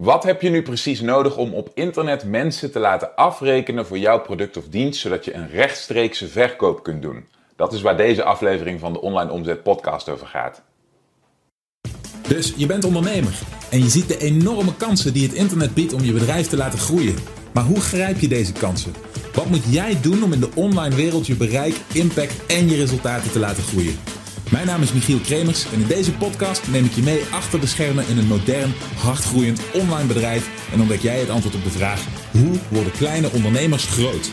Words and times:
Wat 0.00 0.22
heb 0.22 0.42
je 0.42 0.50
nu 0.50 0.62
precies 0.62 1.00
nodig 1.00 1.36
om 1.36 1.54
op 1.54 1.70
internet 1.74 2.24
mensen 2.24 2.72
te 2.72 2.78
laten 2.78 3.16
afrekenen 3.16 3.86
voor 3.86 3.98
jouw 3.98 4.20
product 4.20 4.56
of 4.56 4.68
dienst, 4.68 5.00
zodat 5.00 5.24
je 5.24 5.34
een 5.34 5.48
rechtstreekse 5.48 6.28
verkoop 6.28 6.82
kunt 6.82 7.02
doen? 7.02 7.24
Dat 7.56 7.72
is 7.72 7.80
waar 7.80 7.96
deze 7.96 8.22
aflevering 8.22 8.80
van 8.80 8.92
de 8.92 9.00
Online 9.00 9.30
Omzet 9.30 9.62
Podcast 9.62 10.08
over 10.08 10.26
gaat. 10.26 10.62
Dus 12.28 12.54
je 12.56 12.66
bent 12.66 12.84
ondernemer 12.84 13.38
en 13.70 13.78
je 13.78 13.88
ziet 13.88 14.08
de 14.08 14.18
enorme 14.18 14.76
kansen 14.76 15.12
die 15.12 15.26
het 15.26 15.36
internet 15.36 15.74
biedt 15.74 15.92
om 15.92 16.04
je 16.04 16.12
bedrijf 16.12 16.46
te 16.46 16.56
laten 16.56 16.78
groeien. 16.78 17.16
Maar 17.52 17.64
hoe 17.64 17.80
grijp 17.80 18.18
je 18.18 18.28
deze 18.28 18.52
kansen? 18.52 18.94
Wat 19.34 19.46
moet 19.46 19.64
jij 19.68 20.00
doen 20.00 20.22
om 20.22 20.32
in 20.32 20.40
de 20.40 20.50
online 20.54 20.94
wereld 20.94 21.26
je 21.26 21.36
bereik, 21.36 21.74
impact 21.92 22.46
en 22.46 22.68
je 22.68 22.76
resultaten 22.76 23.30
te 23.30 23.38
laten 23.38 23.62
groeien? 23.62 24.19
Mijn 24.50 24.66
naam 24.66 24.82
is 24.82 24.92
Michiel 24.92 25.18
Kremers 25.18 25.72
en 25.72 25.80
in 25.80 25.86
deze 25.86 26.16
podcast 26.16 26.68
neem 26.68 26.84
ik 26.84 26.92
je 26.92 27.02
mee 27.02 27.24
achter 27.32 27.60
de 27.60 27.66
schermen 27.66 28.06
in 28.06 28.18
een 28.18 28.26
modern, 28.26 28.74
hardgroeiend 28.96 29.62
online 29.74 30.06
bedrijf 30.06 30.72
en 30.72 30.80
ontdek 30.80 31.00
jij 31.00 31.18
het 31.18 31.30
antwoord 31.30 31.54
op 31.54 31.62
de 31.62 31.70
vraag: 31.70 32.06
hoe 32.30 32.58
worden 32.68 32.92
kleine 32.92 33.30
ondernemers 33.32 33.86
groot? 33.86 34.30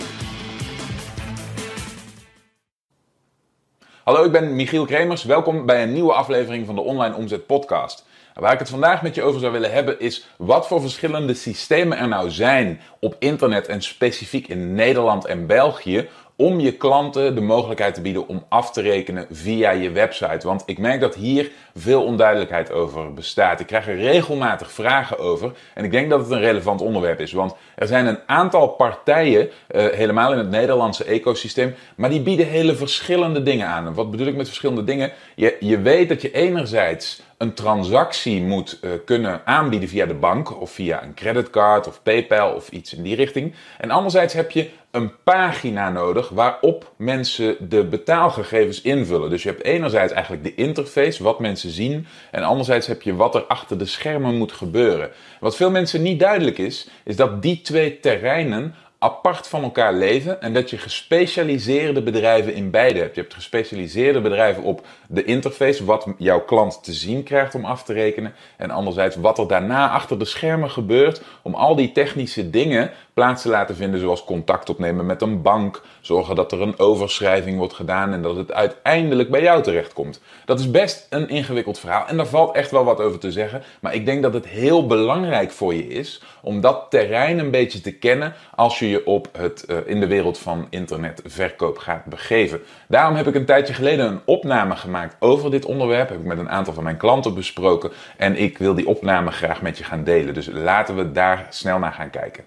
Hallo, 4.03 4.23
ik 4.23 4.31
ben 4.31 4.55
Michiel 4.55 4.85
Kremers. 4.85 5.23
Welkom 5.23 5.65
bij 5.65 5.83
een 5.83 5.93
nieuwe 5.93 6.13
aflevering 6.13 6.65
van 6.65 6.75
de 6.75 6.81
Online 6.81 7.15
Omzet 7.15 7.45
Podcast. 7.45 8.05
Waar 8.33 8.53
ik 8.53 8.59
het 8.59 8.69
vandaag 8.69 9.01
met 9.01 9.15
je 9.15 9.21
over 9.23 9.39
zou 9.39 9.51
willen 9.51 9.71
hebben 9.71 9.99
is 9.99 10.27
wat 10.37 10.67
voor 10.67 10.81
verschillende 10.81 11.33
systemen 11.33 11.97
er 11.97 12.07
nou 12.07 12.29
zijn 12.29 12.81
op 12.99 13.15
internet 13.19 13.67
en 13.67 13.81
specifiek 13.81 14.47
in 14.47 14.75
Nederland 14.75 15.25
en 15.25 15.47
België 15.47 16.09
om 16.37 16.59
je 16.59 16.71
klanten 16.71 17.35
de 17.35 17.41
mogelijkheid 17.41 17.93
te 17.93 18.01
bieden 18.01 18.27
om 18.27 18.43
af 18.49 18.71
te 18.71 18.81
rekenen 18.81 19.25
via 19.31 19.71
je 19.71 19.91
website. 19.91 20.47
Want 20.47 20.63
ik 20.65 20.77
merk 20.77 20.99
dat 20.99 21.15
hier 21.15 21.51
veel 21.75 22.03
onduidelijkheid 22.03 22.71
over 22.71 23.13
bestaat. 23.13 23.59
Ik 23.59 23.67
krijg 23.67 23.87
er 23.87 23.95
regelmatig 23.95 24.71
vragen 24.71 25.19
over 25.19 25.51
en 25.73 25.83
ik 25.83 25.91
denk 25.91 26.09
dat 26.09 26.19
het 26.19 26.31
een 26.31 26.39
relevant 26.39 26.81
onderwerp 26.81 27.19
is. 27.19 27.31
Want 27.31 27.55
er 27.75 27.87
zijn 27.87 28.05
een 28.05 28.19
aantal 28.25 28.67
partijen, 28.67 29.49
uh, 29.71 29.85
helemaal 29.85 30.31
in 30.31 30.37
het 30.37 30.49
Nederlandse 30.49 31.03
ecosysteem, 31.03 31.75
maar 31.95 32.09
die 32.09 32.21
bieden 32.21 32.47
hele 32.47 32.75
verschillende 32.75 33.43
dingen 33.43 33.67
aan. 33.67 33.87
En 33.87 33.93
wat 33.93 34.11
bedoel 34.11 34.27
ik 34.27 34.35
met 34.35 34.47
verschillende 34.47 34.83
dingen? 34.83 35.11
Je, 35.35 35.57
je 35.59 35.81
weet 35.81 36.09
dat 36.09 36.21
je 36.21 36.31
enerzijds 36.31 37.21
een 37.37 37.53
transactie 37.53 38.41
moet 38.41 38.79
uh, 38.81 38.91
kunnen 39.05 39.41
aanbieden 39.45 39.89
via 39.89 40.05
de 40.05 40.13
bank 40.13 40.61
of 40.61 40.71
via 40.71 41.03
een 41.03 41.13
creditcard 41.13 41.87
of 41.87 42.03
PayPal 42.03 42.53
of 42.53 42.69
iets 42.69 42.93
in 42.93 43.03
die 43.03 43.15
richting. 43.15 43.53
En 43.77 43.91
anderzijds 43.91 44.33
heb 44.33 44.51
je 44.51 44.69
een 44.91 45.11
pagina 45.23 45.89
nodig 45.89 46.29
waarop 46.29 46.93
mensen 46.95 47.69
de 47.69 47.83
betaalgegevens 47.83 48.81
invullen. 48.81 49.29
Dus 49.29 49.43
je 49.43 49.49
hebt 49.49 49.63
enerzijds 49.63 50.13
eigenlijk 50.13 50.43
de 50.43 50.55
interface, 50.55 51.23
wat 51.23 51.39
mensen 51.39 51.69
zien, 51.69 52.07
en 52.31 52.43
anderzijds 52.43 52.87
heb 52.87 53.01
je 53.01 53.15
wat 53.15 53.35
er 53.35 53.43
achter 53.43 53.77
de 53.77 53.85
schermen 53.85 54.35
moet 54.37 54.51
gebeuren. 54.51 55.09
Wat 55.39 55.55
veel 55.55 55.71
mensen 55.71 56.01
niet 56.01 56.19
duidelijk 56.19 56.57
is, 56.57 56.89
is 57.03 57.15
dat 57.15 57.41
die 57.41 57.61
twee 57.61 57.99
terreinen 57.99 58.75
apart 58.99 59.47
van 59.47 59.63
elkaar 59.63 59.93
leven 59.93 60.41
en 60.41 60.53
dat 60.53 60.69
je 60.69 60.77
gespecialiseerde 60.77 62.01
bedrijven 62.01 62.53
in 62.53 62.71
beide 62.71 62.99
hebt. 62.99 63.15
Je 63.15 63.21
hebt 63.21 63.33
gespecialiseerde 63.33 64.21
bedrijven 64.21 64.63
op 64.63 64.85
de 65.07 65.23
interface, 65.23 65.85
wat 65.85 66.07
jouw 66.17 66.41
klant 66.41 66.83
te 66.83 66.93
zien 66.93 67.23
krijgt 67.23 67.55
om 67.55 67.65
af 67.65 67.83
te 67.83 67.93
rekenen. 67.93 68.33
En 68.57 68.71
anderzijds 68.71 69.15
wat 69.15 69.37
er 69.37 69.47
daarna 69.47 69.89
achter 69.89 70.19
de 70.19 70.25
schermen 70.25 70.71
gebeurt 70.71 71.21
om 71.41 71.53
al 71.53 71.75
die 71.75 71.91
technische 71.91 72.49
dingen 72.49 72.91
plaats 73.17 73.41
te 73.41 73.49
laten 73.49 73.75
vinden, 73.75 73.99
zoals 73.99 74.23
contact 74.23 74.69
opnemen 74.69 75.05
met 75.05 75.21
een 75.21 75.41
bank, 75.41 75.81
zorgen 76.01 76.35
dat 76.35 76.51
er 76.51 76.61
een 76.61 76.79
overschrijving 76.79 77.57
wordt 77.57 77.73
gedaan 77.73 78.13
en 78.13 78.21
dat 78.21 78.35
het 78.35 78.51
uiteindelijk 78.51 79.29
bij 79.29 79.41
jou 79.41 79.63
terechtkomt. 79.63 80.21
Dat 80.45 80.59
is 80.59 80.71
best 80.71 81.07
een 81.09 81.29
ingewikkeld 81.29 81.79
verhaal 81.79 82.07
en 82.07 82.17
daar 82.17 82.27
valt 82.27 82.55
echt 82.55 82.71
wel 82.71 82.83
wat 82.83 82.99
over 82.99 83.19
te 83.19 83.31
zeggen, 83.31 83.63
maar 83.79 83.93
ik 83.93 84.05
denk 84.05 84.21
dat 84.21 84.33
het 84.33 84.47
heel 84.47 84.87
belangrijk 84.87 85.51
voor 85.51 85.73
je 85.73 85.87
is 85.87 86.21
om 86.41 86.61
dat 86.61 86.85
terrein 86.89 87.39
een 87.39 87.51
beetje 87.51 87.81
te 87.81 87.91
kennen 87.91 88.33
als 88.55 88.79
je 88.79 88.89
je 88.89 89.05
op 89.05 89.29
het, 89.37 89.65
uh, 89.67 89.77
in 89.85 89.99
de 89.99 90.07
wereld 90.07 90.37
van 90.37 90.67
internetverkoop 90.69 91.77
gaat 91.77 92.05
begeven. 92.05 92.61
Daarom 92.87 93.15
heb 93.15 93.27
ik 93.27 93.35
een 93.35 93.45
tijdje 93.45 93.73
geleden 93.73 94.05
een 94.05 94.21
opname 94.25 94.75
gemaakt 94.75 95.15
over 95.19 95.51
dit 95.51 95.65
onderwerp, 95.65 96.09
heb 96.09 96.19
ik 96.19 96.25
met 96.25 96.39
een 96.39 96.49
aantal 96.49 96.73
van 96.73 96.83
mijn 96.83 96.97
klanten 96.97 97.33
besproken 97.33 97.91
en 98.17 98.35
ik 98.35 98.57
wil 98.57 98.73
die 98.73 98.87
opname 98.87 99.31
graag 99.31 99.61
met 99.61 99.77
je 99.77 99.83
gaan 99.83 100.03
delen. 100.03 100.33
Dus 100.33 100.49
laten 100.51 100.95
we 100.95 101.11
daar 101.11 101.47
snel 101.49 101.79
naar 101.79 101.93
gaan 101.93 102.09
kijken. 102.09 102.43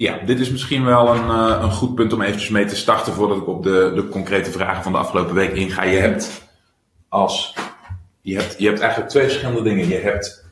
Ja, 0.00 0.18
dit 0.18 0.40
is 0.40 0.50
misschien 0.50 0.84
wel 0.84 1.14
een, 1.14 1.26
uh, 1.26 1.58
een 1.62 1.70
goed 1.70 1.94
punt 1.94 2.12
om 2.12 2.22
eventjes 2.22 2.50
mee 2.50 2.64
te 2.64 2.76
starten 2.76 3.12
voordat 3.12 3.36
ik 3.36 3.46
op 3.46 3.62
de, 3.62 3.92
de 3.94 4.08
concrete 4.08 4.50
vragen 4.50 4.82
van 4.82 4.92
de 4.92 4.98
afgelopen 4.98 5.34
week 5.34 5.52
inga. 5.52 5.82
Je 5.82 5.98
hebt 5.98 6.48
als 7.08 7.54
je 8.20 8.36
hebt, 8.36 8.58
je 8.58 8.66
hebt 8.66 8.80
eigenlijk 8.80 9.10
twee 9.10 9.24
verschillende 9.24 9.62
dingen. 9.62 9.88
Je 9.88 9.94
hebt 9.94 10.44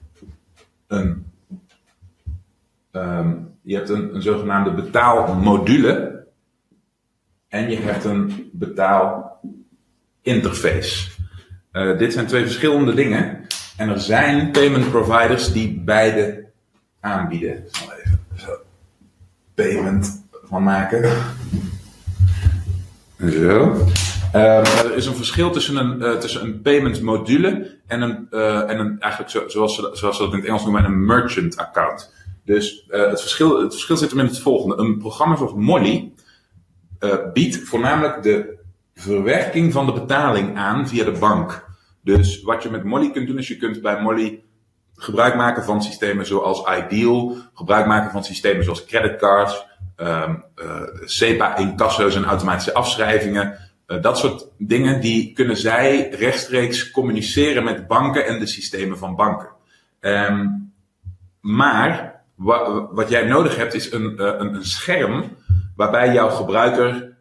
een, 0.87 1.27
um, 2.93 3.55
je 3.63 3.75
hebt 3.75 3.89
een, 3.89 4.15
een 4.15 4.23
zogenaamde 4.23 4.71
betaalmodule 4.71 6.27
en 7.49 7.71
je 7.71 7.77
hebt 7.77 8.05
een 8.05 8.51
betaalinterface. 8.53 11.11
Uh, 11.73 11.99
dit 11.99 12.13
zijn 12.13 12.27
twee 12.27 12.43
verschillende 12.43 12.95
dingen 12.95 13.47
en 13.77 13.89
er 13.89 14.01
zijn 14.01 14.51
payment 14.51 14.91
providers 14.91 15.53
die 15.53 15.81
beide 15.81 16.47
aanbieden. 17.01 17.65
Payment 19.63 20.29
van 20.45 20.63
maken. 20.63 21.13
Zo. 23.19 23.63
Um, 24.35 24.65
er 24.65 24.95
is 24.95 25.07
een 25.07 25.15
verschil 25.15 25.51
tussen 25.51 25.77
een, 25.77 26.03
uh, 26.03 26.19
tussen 26.19 26.43
een 26.43 26.61
payment 26.61 27.03
module 27.03 27.77
en 27.87 28.01
een, 28.03 28.27
uh, 28.31 28.71
en 28.71 28.79
een 28.79 29.01
eigenlijk 29.01 29.33
zo, 29.33 29.49
zoals, 29.49 29.75
ze, 29.75 29.91
zoals 29.93 30.17
ze 30.17 30.23
dat 30.23 30.33
in 30.33 30.39
het 30.39 30.49
Engels 30.49 30.63
noemen, 30.63 30.85
een 30.85 31.07
merchant 31.07 31.57
account. 31.57 32.13
Dus 32.45 32.87
uh, 32.91 33.09
het, 33.11 33.21
verschil, 33.21 33.61
het 33.61 33.73
verschil 33.73 33.97
zit 33.97 34.11
hem 34.11 34.19
in 34.19 34.27
het 34.27 34.39
volgende. 34.39 34.77
Een 34.77 34.99
programma 34.99 35.37
zoals 35.37 35.55
Molly 35.55 36.13
biedt 37.33 37.59
voornamelijk 37.59 38.23
de 38.23 38.59
verwerking 38.95 39.73
van 39.73 39.87
de 39.87 39.93
betaling 39.93 40.57
aan 40.57 40.89
via 40.89 41.05
de 41.05 41.19
bank. 41.19 41.65
Dus 42.03 42.43
wat 42.43 42.63
je 42.63 42.71
met 42.71 42.85
Molly 42.85 43.11
kunt 43.11 43.27
doen, 43.27 43.39
is 43.39 43.49
je 43.49 43.57
kunt 43.57 43.83
bij 43.83 44.03
Molly 44.03 44.43
gebruik 44.99 45.35
maken 45.35 45.65
van 45.65 45.83
systemen 45.83 46.27
zoals 46.27 46.65
Ideal, 46.79 47.37
gebruik 47.55 47.87
maken 47.87 48.11
van 48.11 48.25
systemen 48.25 48.65
zoals 48.65 48.85
creditcards, 48.85 49.67
um, 49.97 50.45
uh, 50.57 50.83
SEPA 51.05 51.57
incasso's 51.57 52.15
en 52.15 52.25
automatische 52.25 52.75
afschrijvingen. 52.75 53.59
Uh, 53.87 54.03
dat 54.03 54.19
soort 54.19 54.47
dingen 54.59 55.01
die 55.01 55.33
kunnen 55.33 55.57
zij 55.57 56.09
rechtstreeks 56.11 56.91
communiceren 56.91 57.65
met 57.65 57.87
banken 57.87 58.27
en 58.27 58.39
de 58.39 58.47
systemen 58.47 58.99
van 58.99 59.17
banken. 59.17 59.49
Um, 60.01 60.73
maar 61.41 62.23
wa 62.35 62.89
wat 62.93 63.09
jij 63.09 63.25
nodig 63.25 63.57
hebt 63.57 63.75
is 63.75 63.93
een, 63.93 64.17
uh, 64.19 64.27
een, 64.39 64.55
een 64.55 64.65
scherm 64.65 65.37
waarbij 65.77 66.13
jouw 66.13 66.29
gebruiker 66.29 67.17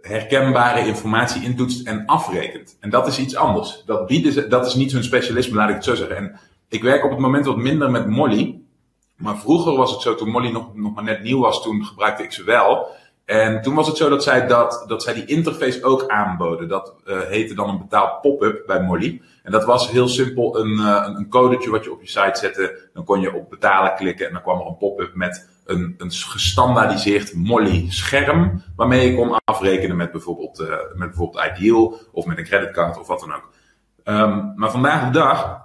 herkenbare 0.00 0.86
informatie 0.86 1.42
intoetst 1.42 1.86
en 1.86 2.06
afrekent. 2.06 2.76
En 2.80 2.90
dat 2.90 3.06
is 3.06 3.18
iets 3.18 3.36
anders. 3.36 3.82
Dat, 3.86 4.06
bieden 4.06 4.32
ze, 4.32 4.48
dat 4.48 4.66
is 4.66 4.74
niet 4.74 4.92
hun 4.92 5.04
specialisme, 5.04 5.56
laat 5.56 5.68
ik 5.68 5.74
het 5.74 5.84
zo 5.84 5.94
zeggen. 5.94 6.16
En 6.16 6.40
ik 6.72 6.82
werk 6.82 7.04
op 7.04 7.10
het 7.10 7.18
moment 7.18 7.46
wat 7.46 7.56
minder 7.56 7.90
met 7.90 8.06
Molly. 8.06 8.60
Maar 9.16 9.36
vroeger 9.36 9.76
was 9.76 9.90
het 9.90 10.00
zo, 10.00 10.14
toen 10.14 10.30
Molly 10.30 10.50
nog, 10.50 10.74
nog 10.74 10.94
maar 10.94 11.04
net 11.04 11.22
nieuw 11.22 11.40
was, 11.40 11.62
toen 11.62 11.84
gebruikte 11.84 12.22
ik 12.22 12.32
ze 12.32 12.44
wel. 12.44 12.86
En 13.24 13.62
toen 13.62 13.74
was 13.74 13.86
het 13.86 13.96
zo 13.96 14.08
dat 14.08 14.22
zij, 14.22 14.46
dat, 14.46 14.84
dat 14.86 15.02
zij 15.02 15.14
die 15.14 15.24
interface 15.24 15.84
ook 15.84 16.06
aanboden. 16.06 16.68
Dat 16.68 16.94
uh, 17.06 17.20
heette 17.20 17.54
dan 17.54 17.68
een 17.68 17.78
betaal 17.78 18.18
pop-up 18.20 18.62
bij 18.66 18.82
Molly. 18.82 19.22
En 19.42 19.52
dat 19.52 19.64
was 19.64 19.90
heel 19.90 20.08
simpel 20.08 20.58
een, 20.58 20.78
uh, 20.78 21.08
een 21.16 21.28
codetje 21.28 21.70
wat 21.70 21.84
je 21.84 21.92
op 21.92 22.00
je 22.00 22.08
site 22.08 22.38
zette. 22.38 22.88
Dan 22.92 23.04
kon 23.04 23.20
je 23.20 23.34
op 23.34 23.50
betalen 23.50 23.94
klikken 23.94 24.26
en 24.26 24.32
dan 24.32 24.42
kwam 24.42 24.60
er 24.60 24.66
een 24.66 24.76
pop-up 24.76 25.14
met 25.14 25.48
een, 25.64 25.94
een 25.98 26.10
gestandaardiseerd 26.10 27.34
Molly 27.34 27.86
scherm. 27.90 28.62
Waarmee 28.76 29.10
je 29.10 29.16
kon 29.16 29.38
afrekenen 29.44 29.96
met 29.96 30.12
bijvoorbeeld, 30.12 30.60
uh, 30.60 30.68
met 30.94 31.08
bijvoorbeeld 31.08 31.44
Ideal 31.44 31.98
of 32.12 32.26
met 32.26 32.38
een 32.38 32.44
creditcard 32.44 32.98
of 32.98 33.06
wat 33.06 33.20
dan 33.20 33.34
ook. 33.34 33.50
Um, 34.04 34.52
maar 34.56 34.70
vandaag 34.70 35.04
de 35.04 35.10
dag 35.10 35.60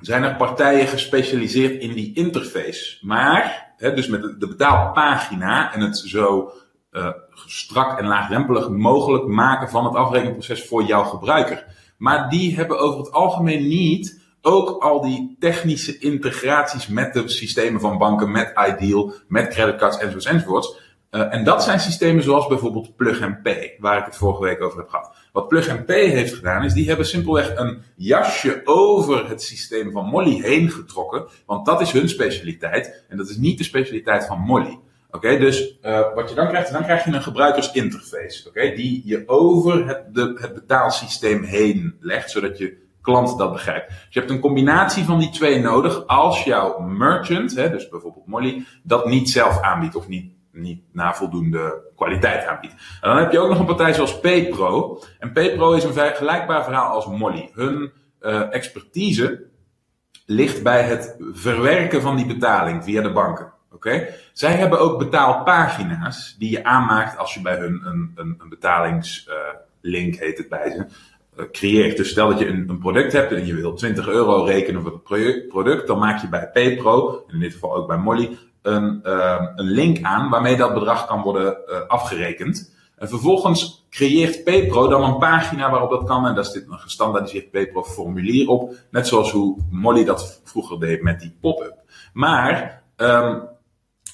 zijn 0.00 0.22
er 0.22 0.36
partijen 0.36 0.86
gespecialiseerd 0.86 1.80
in 1.82 1.92
die 1.92 2.14
interface. 2.14 2.98
Maar, 3.00 3.72
hè, 3.76 3.94
dus 3.94 4.08
met 4.08 4.40
de 4.40 4.48
betaalpagina 4.48 5.74
en 5.74 5.80
het 5.80 5.98
zo 5.98 6.52
uh, 6.92 7.08
strak 7.46 7.98
en 7.98 8.06
laagdrempelig 8.06 8.68
mogelijk 8.68 9.26
maken 9.26 9.68
van 9.68 9.84
het 9.84 9.94
afrekenproces 9.94 10.66
voor 10.66 10.82
jouw 10.82 11.04
gebruiker. 11.04 11.64
Maar 11.98 12.28
die 12.28 12.56
hebben 12.56 12.78
over 12.78 12.98
het 12.98 13.12
algemeen 13.12 13.68
niet 13.68 14.20
ook 14.42 14.82
al 14.82 15.02
die 15.02 15.36
technische 15.38 15.98
integraties 15.98 16.86
met 16.86 17.12
de 17.12 17.28
systemen 17.28 17.80
van 17.80 17.98
banken, 17.98 18.30
met 18.30 18.52
Ideal, 18.68 19.12
met 19.28 19.48
creditcards 19.48 19.96
enzovoorts 19.96 20.26
enzovoorts. 20.26 20.78
Uh, 21.10 21.34
en 21.34 21.44
dat 21.44 21.62
zijn 21.62 21.80
systemen 21.80 22.22
zoals 22.22 22.46
bijvoorbeeld 22.46 22.96
Plug 22.96 23.22
and 23.22 23.42
Pay, 23.42 23.76
waar 23.78 23.98
ik 23.98 24.04
het 24.04 24.16
vorige 24.16 24.42
week 24.42 24.62
over 24.62 24.78
heb 24.78 24.88
gehad. 24.88 25.16
Wat 25.32 25.48
Plug 25.48 25.84
Pay 25.84 26.06
heeft 26.06 26.34
gedaan, 26.34 26.64
is 26.64 26.72
die 26.72 26.88
hebben 26.88 27.06
simpelweg 27.06 27.56
een 27.56 27.82
jasje 27.96 28.60
over 28.64 29.28
het 29.28 29.42
systeem 29.42 29.92
van 29.92 30.06
Molly 30.06 30.40
heen 30.42 30.70
getrokken. 30.70 31.24
Want 31.46 31.66
dat 31.66 31.80
is 31.80 31.92
hun 31.92 32.08
specialiteit. 32.08 33.04
En 33.08 33.16
dat 33.16 33.28
is 33.28 33.36
niet 33.36 33.58
de 33.58 33.64
specialiteit 33.64 34.26
van 34.26 34.38
Molly. 34.38 34.78
Oké, 35.10 35.38
dus 35.38 35.78
uh, 35.82 36.14
wat 36.14 36.28
je 36.28 36.34
dan 36.34 36.48
krijgt, 36.48 36.72
dan 36.72 36.82
krijg 36.82 37.04
je 37.04 37.12
een 37.12 37.22
gebruikersinterface. 37.22 38.48
Oké, 38.48 38.74
die 38.74 39.02
je 39.04 39.22
over 39.26 39.86
het, 39.86 40.14
de, 40.14 40.36
het 40.40 40.54
betaalsysteem 40.54 41.42
heen 41.42 41.96
legt, 42.00 42.30
zodat 42.30 42.58
je 42.58 42.88
klant 43.02 43.38
dat 43.38 43.52
begrijpt. 43.52 43.88
Dus 43.88 44.06
je 44.10 44.18
hebt 44.18 44.32
een 44.32 44.40
combinatie 44.40 45.04
van 45.04 45.18
die 45.18 45.30
twee 45.30 45.60
nodig 45.60 46.06
als 46.06 46.44
jouw 46.44 46.78
merchant, 46.78 47.56
hè, 47.56 47.70
dus 47.70 47.88
bijvoorbeeld 47.88 48.26
Molly, 48.26 48.64
dat 48.82 49.06
niet 49.06 49.30
zelf 49.30 49.60
aanbiedt 49.60 49.96
of 49.96 50.08
niet, 50.08 50.32
niet 50.52 50.82
na 50.92 51.14
voldoende 51.14 51.82
kwaliteit 51.96 52.46
aanbiedt. 52.46 52.74
En 53.00 53.10
dan 53.10 53.16
heb 53.16 53.32
je 53.32 53.38
ook 53.38 53.48
nog 53.48 53.58
een 53.58 53.66
partij 53.66 53.94
zoals 53.94 54.20
PayPro. 54.20 55.02
En 55.18 55.32
PayPro 55.32 55.72
is 55.72 55.84
een 55.84 55.92
vergelijkbaar 55.92 56.64
verhaal 56.64 56.94
als 56.94 57.06
Molly. 57.06 57.50
Hun 57.54 57.92
uh, 58.20 58.54
expertise 58.54 59.46
ligt 60.26 60.62
bij 60.62 60.82
het 60.82 61.16
verwerken 61.32 62.02
van 62.02 62.16
die 62.16 62.26
betaling 62.26 62.84
via 62.84 63.02
de 63.02 63.12
banken. 63.12 63.52
Oké? 63.72 64.08
Zij 64.32 64.52
hebben 64.52 64.80
ook 64.80 64.98
betaalpagina's 64.98 66.36
die 66.38 66.50
je 66.50 66.64
aanmaakt 66.64 67.18
als 67.18 67.34
je 67.34 67.40
bij 67.40 67.58
hun 67.58 67.80
een, 67.84 68.12
een, 68.14 68.34
een 68.38 68.48
betalingslink, 68.48 70.14
uh, 70.14 70.20
heet 70.20 70.38
het 70.38 70.48
bij 70.48 70.70
ze, 70.70 70.86
uh, 71.38 71.50
creëert. 71.52 71.96
Dus 71.96 72.10
stel 72.10 72.28
dat 72.28 72.38
je 72.38 72.46
een, 72.46 72.68
een, 72.68 72.78
product 72.78 73.12
hebt 73.12 73.32
en 73.32 73.46
je 73.46 73.54
wil 73.54 73.74
20 73.74 74.08
euro 74.08 74.44
rekenen 74.44 74.82
voor 74.82 74.92
het 74.92 75.48
product, 75.48 75.86
dan 75.86 75.98
maak 75.98 76.20
je 76.20 76.28
bij 76.28 76.50
PayPro, 76.50 77.24
in 77.28 77.38
dit 77.38 77.52
geval 77.52 77.74
ook 77.74 77.86
bij 77.86 77.98
Molly, 77.98 78.38
een, 78.62 79.00
uh, 79.04 79.46
een 79.56 79.70
link 79.70 80.02
aan 80.02 80.30
waarmee 80.30 80.56
dat 80.56 80.74
bedrag 80.74 81.06
kan 81.06 81.22
worden 81.22 81.56
afgerekend. 81.88 82.78
En 82.96 83.08
vervolgens 83.08 83.86
creëert 83.90 84.44
PayPro 84.44 84.88
dan 84.88 85.02
een 85.02 85.18
pagina 85.18 85.70
waarop 85.70 85.90
dat 85.90 86.04
kan. 86.04 86.26
En 86.26 86.34
daar 86.34 86.44
zit 86.44 86.66
een 86.68 86.78
gestandaardiseerd 86.78 87.50
PayPro 87.50 87.82
formulier 87.82 88.48
op. 88.48 88.74
Net 88.90 89.06
zoals 89.06 89.32
hoe 89.32 89.56
Molly 89.70 90.04
dat 90.04 90.40
vroeger 90.44 90.80
deed 90.80 91.02
met 91.02 91.20
die 91.20 91.36
pop-up. 91.40 91.74
Maar 92.12 92.82
um, 92.96 93.42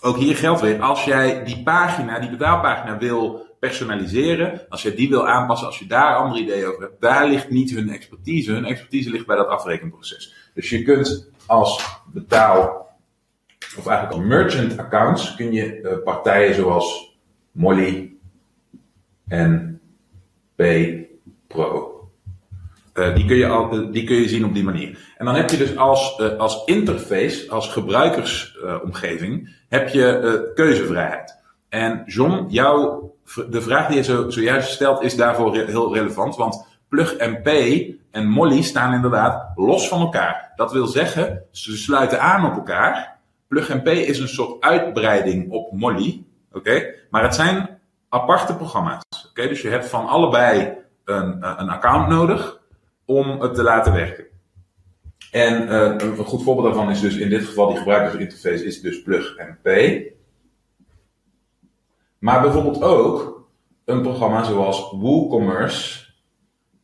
ook 0.00 0.16
hier 0.16 0.36
geldt 0.36 0.60
weer, 0.60 0.82
als 0.82 1.04
jij 1.04 1.44
die 1.44 1.62
pagina, 1.62 2.18
die 2.18 2.30
betaalpagina 2.30 2.98
wil 2.98 3.46
personaliseren, 3.60 4.60
als 4.68 4.82
je 4.82 4.94
die 4.94 5.08
wil 5.08 5.28
aanpassen, 5.28 5.66
als 5.66 5.78
je 5.78 5.86
daar 5.86 6.16
andere 6.16 6.40
ideeën 6.40 6.66
over 6.66 6.82
hebt, 6.82 7.00
daar 7.00 7.28
ligt 7.28 7.50
niet 7.50 7.70
hun 7.70 7.90
expertise. 7.90 8.52
Hun 8.52 8.64
expertise 8.64 9.10
ligt 9.10 9.26
bij 9.26 9.36
dat 9.36 9.48
afrekenproces. 9.48 10.50
Dus 10.54 10.70
je 10.70 10.82
kunt 10.82 11.30
als 11.46 12.00
betaal, 12.12 12.85
of 13.78 13.86
eigenlijk 13.86 14.12
als 14.12 14.28
merchant 14.28 14.78
accounts, 14.78 15.34
kun 15.34 15.52
je 15.52 15.80
uh, 15.80 15.92
partijen 16.04 16.54
zoals 16.54 17.18
Molly 17.50 18.16
en 19.28 19.80
PayPro. 20.54 21.92
Uh, 22.94 23.14
die, 23.14 23.24
kun 23.24 23.36
je 23.36 23.48
al, 23.48 23.90
die 23.92 24.04
kun 24.04 24.16
je 24.16 24.28
zien 24.28 24.44
op 24.44 24.54
die 24.54 24.64
manier. 24.64 25.14
En 25.16 25.24
dan 25.24 25.34
heb 25.34 25.50
je 25.50 25.56
dus 25.56 25.76
als, 25.76 26.20
als 26.38 26.64
interface, 26.64 27.50
als 27.50 27.68
gebruikersomgeving, 27.68 29.56
heb 29.68 29.88
je 29.88 30.50
keuzevrijheid. 30.54 31.36
En 31.68 32.02
John, 32.06 32.46
jouw, 32.48 33.14
de 33.50 33.62
vraag 33.62 33.86
die 33.86 33.96
je 33.96 34.02
zo, 34.02 34.30
zojuist 34.30 34.70
stelt 34.70 35.02
is 35.02 35.16
daarvoor 35.16 35.56
heel 35.56 35.94
relevant. 35.94 36.36
Want 36.36 36.66
Plug 36.88 37.18
and 37.18 37.42
Pay 37.42 37.98
en 38.10 38.28
Molly 38.28 38.62
staan 38.62 38.94
inderdaad 38.94 39.52
los 39.54 39.88
van 39.88 40.00
elkaar. 40.00 40.52
Dat 40.56 40.72
wil 40.72 40.86
zeggen, 40.86 41.42
ze 41.50 41.76
sluiten 41.76 42.20
aan 42.20 42.46
op 42.46 42.56
elkaar. 42.56 43.15
Plug 43.48 43.82
Pay 43.82 43.96
is 43.96 44.18
een 44.18 44.28
soort 44.28 44.62
uitbreiding 44.62 45.50
op 45.50 45.72
Molly. 45.72 46.24
Oké? 46.52 46.94
Maar 47.10 47.22
het 47.22 47.34
zijn 47.34 47.78
aparte 48.08 48.56
programma's. 48.56 49.04
Oké? 49.28 49.48
Dus 49.48 49.62
je 49.62 49.68
hebt 49.68 49.86
van 49.88 50.06
allebei 50.06 50.74
een, 51.04 51.32
een 51.60 51.68
account 51.68 52.08
nodig 52.08 52.60
om 53.04 53.40
het 53.40 53.54
te 53.54 53.62
laten 53.62 53.92
werken. 53.92 54.24
En 55.30 55.62
uh, 55.62 55.94
een 55.96 56.16
goed 56.16 56.42
voorbeeld 56.42 56.66
daarvan 56.66 56.90
is 56.90 57.00
dus 57.00 57.16
in 57.16 57.28
dit 57.28 57.44
geval 57.44 57.68
die 57.68 57.76
gebruikersinterface 57.76 58.64
is 58.64 58.80
dus 58.80 59.02
plug 59.02 59.36
pay. 59.62 60.12
Maar 62.18 62.40
bijvoorbeeld 62.40 62.82
ook 62.82 63.46
een 63.84 64.02
programma 64.02 64.42
zoals 64.42 64.90
WooCommerce 65.00 66.04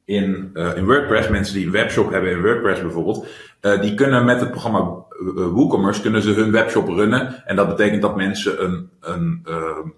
in, 0.04 0.50
uh, 0.54 0.76
in 0.76 0.84
WordPress. 0.84 1.28
Mensen 1.28 1.54
die 1.54 1.66
een 1.66 1.72
webshop 1.72 2.10
hebben 2.10 2.30
in 2.30 2.42
WordPress 2.42 2.80
bijvoorbeeld. 2.80 3.26
Die 3.80 3.94
kunnen 3.94 4.24
met 4.24 4.40
het 4.40 4.50
programma 4.50 5.01
WooCommerce 5.34 6.00
kunnen 6.00 6.22
ze 6.22 6.30
hun 6.30 6.50
webshop 6.50 6.88
runnen. 6.88 7.46
En 7.46 7.56
dat 7.56 7.68
betekent 7.68 8.02
dat 8.02 8.16
mensen 8.16 8.64
een, 8.64 8.90
een 9.00 9.46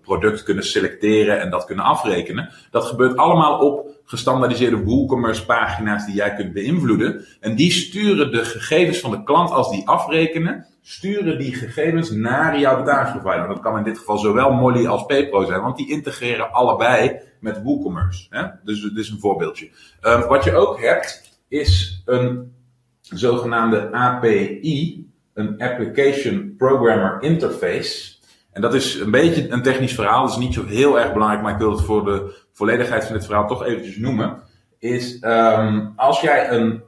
product 0.03 0.43
kunnen 0.43 0.65
selecteren 0.65 1.41
en 1.41 1.51
dat 1.51 1.65
kunnen 1.65 1.85
afrekenen. 1.85 2.51
Dat 2.71 2.85
gebeurt 2.85 3.17
allemaal 3.17 3.59
op 3.59 3.91
gestandaardiseerde 4.05 4.85
WooCommerce 4.85 5.45
pagina's 5.45 6.07
die 6.07 6.15
jij 6.15 6.35
kunt 6.35 6.53
beïnvloeden. 6.53 7.25
En 7.41 7.55
die 7.55 7.71
sturen 7.71 8.33
de 8.33 8.45
gegevens 8.45 9.01
van 9.01 9.11
de 9.11 9.23
klant 9.23 9.51
als 9.51 9.71
die 9.71 9.89
afrekenen, 9.89 10.67
sturen 10.83 11.39
die 11.39 11.55
gegevens 11.55 12.11
naar 12.11 12.59
jouw 12.59 12.77
betalingsprovider. 12.77 13.49
Dat 13.49 13.61
kan 13.61 13.79
in 13.79 13.85
dit 13.85 13.99
geval 13.99 14.19
zowel 14.19 14.53
Molly 14.53 14.87
als 14.87 15.07
PayPro 15.07 15.45
zijn, 15.45 15.61
want 15.61 15.77
die 15.77 15.91
integreren 15.91 16.53
allebei 16.53 17.21
met 17.41 17.63
WooCommerce. 17.63 18.27
Hè? 18.31 18.47
Dus 18.65 18.83
dit 18.83 18.97
is 18.97 19.11
een 19.11 19.21
voorbeeldje. 19.21 19.71
Um, 20.03 20.21
wat 20.21 20.45
je 20.45 20.57
ook 20.57 20.81
hebt, 20.81 21.39
is 21.49 22.03
een 22.05 22.53
zogenaamde 23.01 23.93
API, 23.93 25.13
een 25.35 25.63
Application 25.63 26.55
Programmer 26.57 27.23
Interface. 27.23 28.13
En 28.53 28.61
dat 28.61 28.75
is 28.75 28.95
een 28.95 29.11
beetje 29.11 29.51
een 29.51 29.63
technisch 29.63 29.95
verhaal, 29.95 30.23
dat 30.23 30.31
is 30.31 30.45
niet 30.45 30.55
zo 30.55 30.65
heel 30.65 31.01
erg 31.01 31.13
belangrijk, 31.13 31.43
maar 31.43 31.53
ik 31.53 31.59
wil 31.59 31.71
het 31.71 31.85
voor 31.85 32.05
de 32.05 32.37
volledigheid 32.53 33.05
van 33.05 33.15
dit 33.15 33.25
verhaal 33.25 33.47
toch 33.47 33.65
eventjes 33.65 33.97
noemen. 33.97 34.43
Is 34.79 35.23
um, 35.23 35.93
als 35.97 36.21
jij 36.21 36.51
een, 36.51 36.83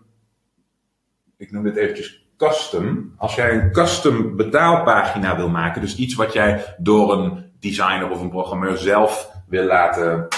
ik 1.36 1.52
noem 1.52 1.62
dit 1.62 1.76
eventjes 1.76 2.26
custom, 2.36 3.14
als 3.16 3.34
jij 3.34 3.54
een 3.54 3.72
custom 3.72 4.36
betaalpagina 4.36 5.36
wil 5.36 5.48
maken, 5.48 5.80
dus 5.80 5.96
iets 5.96 6.14
wat 6.14 6.32
jij 6.32 6.74
door 6.78 7.12
een 7.12 7.44
designer 7.60 8.10
of 8.10 8.20
een 8.20 8.30
programmeur 8.30 8.76
zelf 8.76 9.30
wil 9.48 9.64
laten 9.64 10.28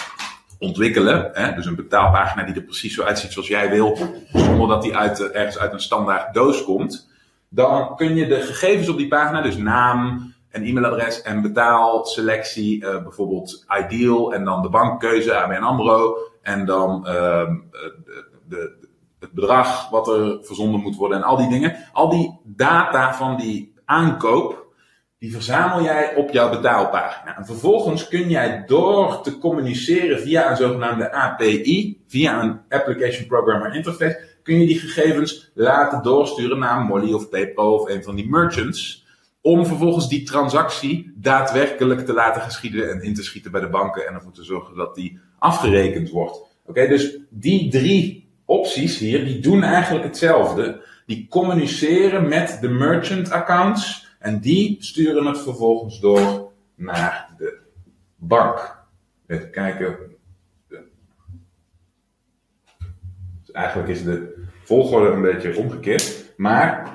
ontwikkelen, 0.58 1.30
hè, 1.32 1.54
dus 1.54 1.66
een 1.66 1.76
betaalpagina 1.76 2.44
die 2.44 2.54
er 2.54 2.62
precies 2.62 2.94
zo 2.94 3.02
uitziet 3.02 3.32
zoals 3.32 3.48
jij 3.48 3.70
wil, 3.70 3.98
zonder 4.32 4.68
dat 4.68 4.82
die 4.82 4.96
uit, 4.96 5.30
ergens 5.30 5.58
uit 5.58 5.72
een 5.72 5.80
standaard 5.80 6.34
doos 6.34 6.64
komt, 6.64 7.10
dan 7.48 7.96
kun 7.96 8.14
je 8.14 8.26
de 8.26 8.40
gegevens 8.40 8.88
op 8.88 8.96
die 8.96 9.08
pagina, 9.08 9.42
dus 9.42 9.56
naam, 9.56 10.34
en 10.48 10.62
e-mailadres 10.62 11.22
en 11.22 11.42
betaalselectie, 11.42 12.84
uh, 12.84 13.02
bijvoorbeeld 13.02 13.64
Ideal 13.84 14.34
en 14.34 14.44
dan 14.44 14.62
de 14.62 14.68
bankkeuze 14.68 15.36
ABN 15.36 15.62
AMRO 15.62 16.16
en 16.42 16.66
dan 16.66 17.04
uh, 17.06 17.12
de, 17.12 17.96
de, 18.48 18.88
het 19.18 19.32
bedrag 19.32 19.90
wat 19.90 20.08
er 20.08 20.38
verzonden 20.42 20.80
moet 20.80 20.96
worden 20.96 21.18
en 21.18 21.24
al 21.24 21.36
die 21.36 21.48
dingen. 21.48 21.76
Al 21.92 22.08
die 22.08 22.40
data 22.44 23.14
van 23.14 23.36
die 23.36 23.74
aankoop, 23.84 24.66
die 25.18 25.32
verzamel 25.32 25.82
jij 25.82 26.14
op 26.14 26.30
jouw 26.30 26.50
betaalpagina. 26.50 27.36
En 27.36 27.46
vervolgens 27.46 28.08
kun 28.08 28.28
jij 28.28 28.64
door 28.66 29.20
te 29.22 29.38
communiceren 29.38 30.20
via 30.20 30.50
een 30.50 30.56
zogenaamde 30.56 31.12
API, 31.12 32.02
via 32.06 32.42
een 32.42 32.60
Application 32.68 33.26
Programmer 33.26 33.74
Interface, 33.74 34.27
kun 34.48 34.60
je 34.60 34.66
die 34.66 34.78
gegevens 34.78 35.50
laten 35.54 36.02
doorsturen 36.02 36.58
naar 36.58 36.84
Molly 36.84 37.12
of 37.12 37.28
PayPal 37.28 37.74
of 37.74 37.88
een 37.88 38.02
van 38.02 38.16
die 38.16 38.28
merchants 38.28 39.06
om 39.40 39.66
vervolgens 39.66 40.08
die 40.08 40.22
transactie 40.22 41.12
daadwerkelijk 41.14 42.06
te 42.06 42.12
laten 42.12 42.42
geschieden 42.42 42.90
en 42.90 43.02
in 43.02 43.14
te 43.14 43.22
schieten 43.22 43.50
bij 43.50 43.60
de 43.60 43.68
banken 43.68 44.06
en 44.06 44.14
ervoor 44.14 44.32
te 44.32 44.44
zorgen 44.44 44.76
dat 44.76 44.94
die 44.94 45.20
afgerekend 45.38 46.10
wordt. 46.10 46.38
Oké, 46.66 46.86
dus 46.86 47.18
die 47.30 47.70
drie 47.70 48.30
opties 48.44 48.98
hier, 48.98 49.24
die 49.24 49.40
doen 49.40 49.62
eigenlijk 49.62 50.04
hetzelfde. 50.04 50.82
Die 51.06 51.26
communiceren 51.28 52.28
met 52.28 52.58
de 52.60 52.68
merchant 52.68 53.30
accounts 53.30 54.06
en 54.18 54.40
die 54.40 54.76
sturen 54.78 55.26
het 55.26 55.38
vervolgens 55.38 56.00
door 56.00 56.52
naar 56.74 57.34
de 57.38 57.58
bank. 58.16 58.86
Even 59.26 59.50
kijken. 59.50 59.96
Dus 63.47 63.47
eigenlijk 63.58 63.88
is 63.88 64.04
de 64.04 64.46
volgorde 64.64 65.10
een 65.10 65.22
beetje 65.22 65.56
omgekeerd. 65.56 66.32
Maar 66.36 66.92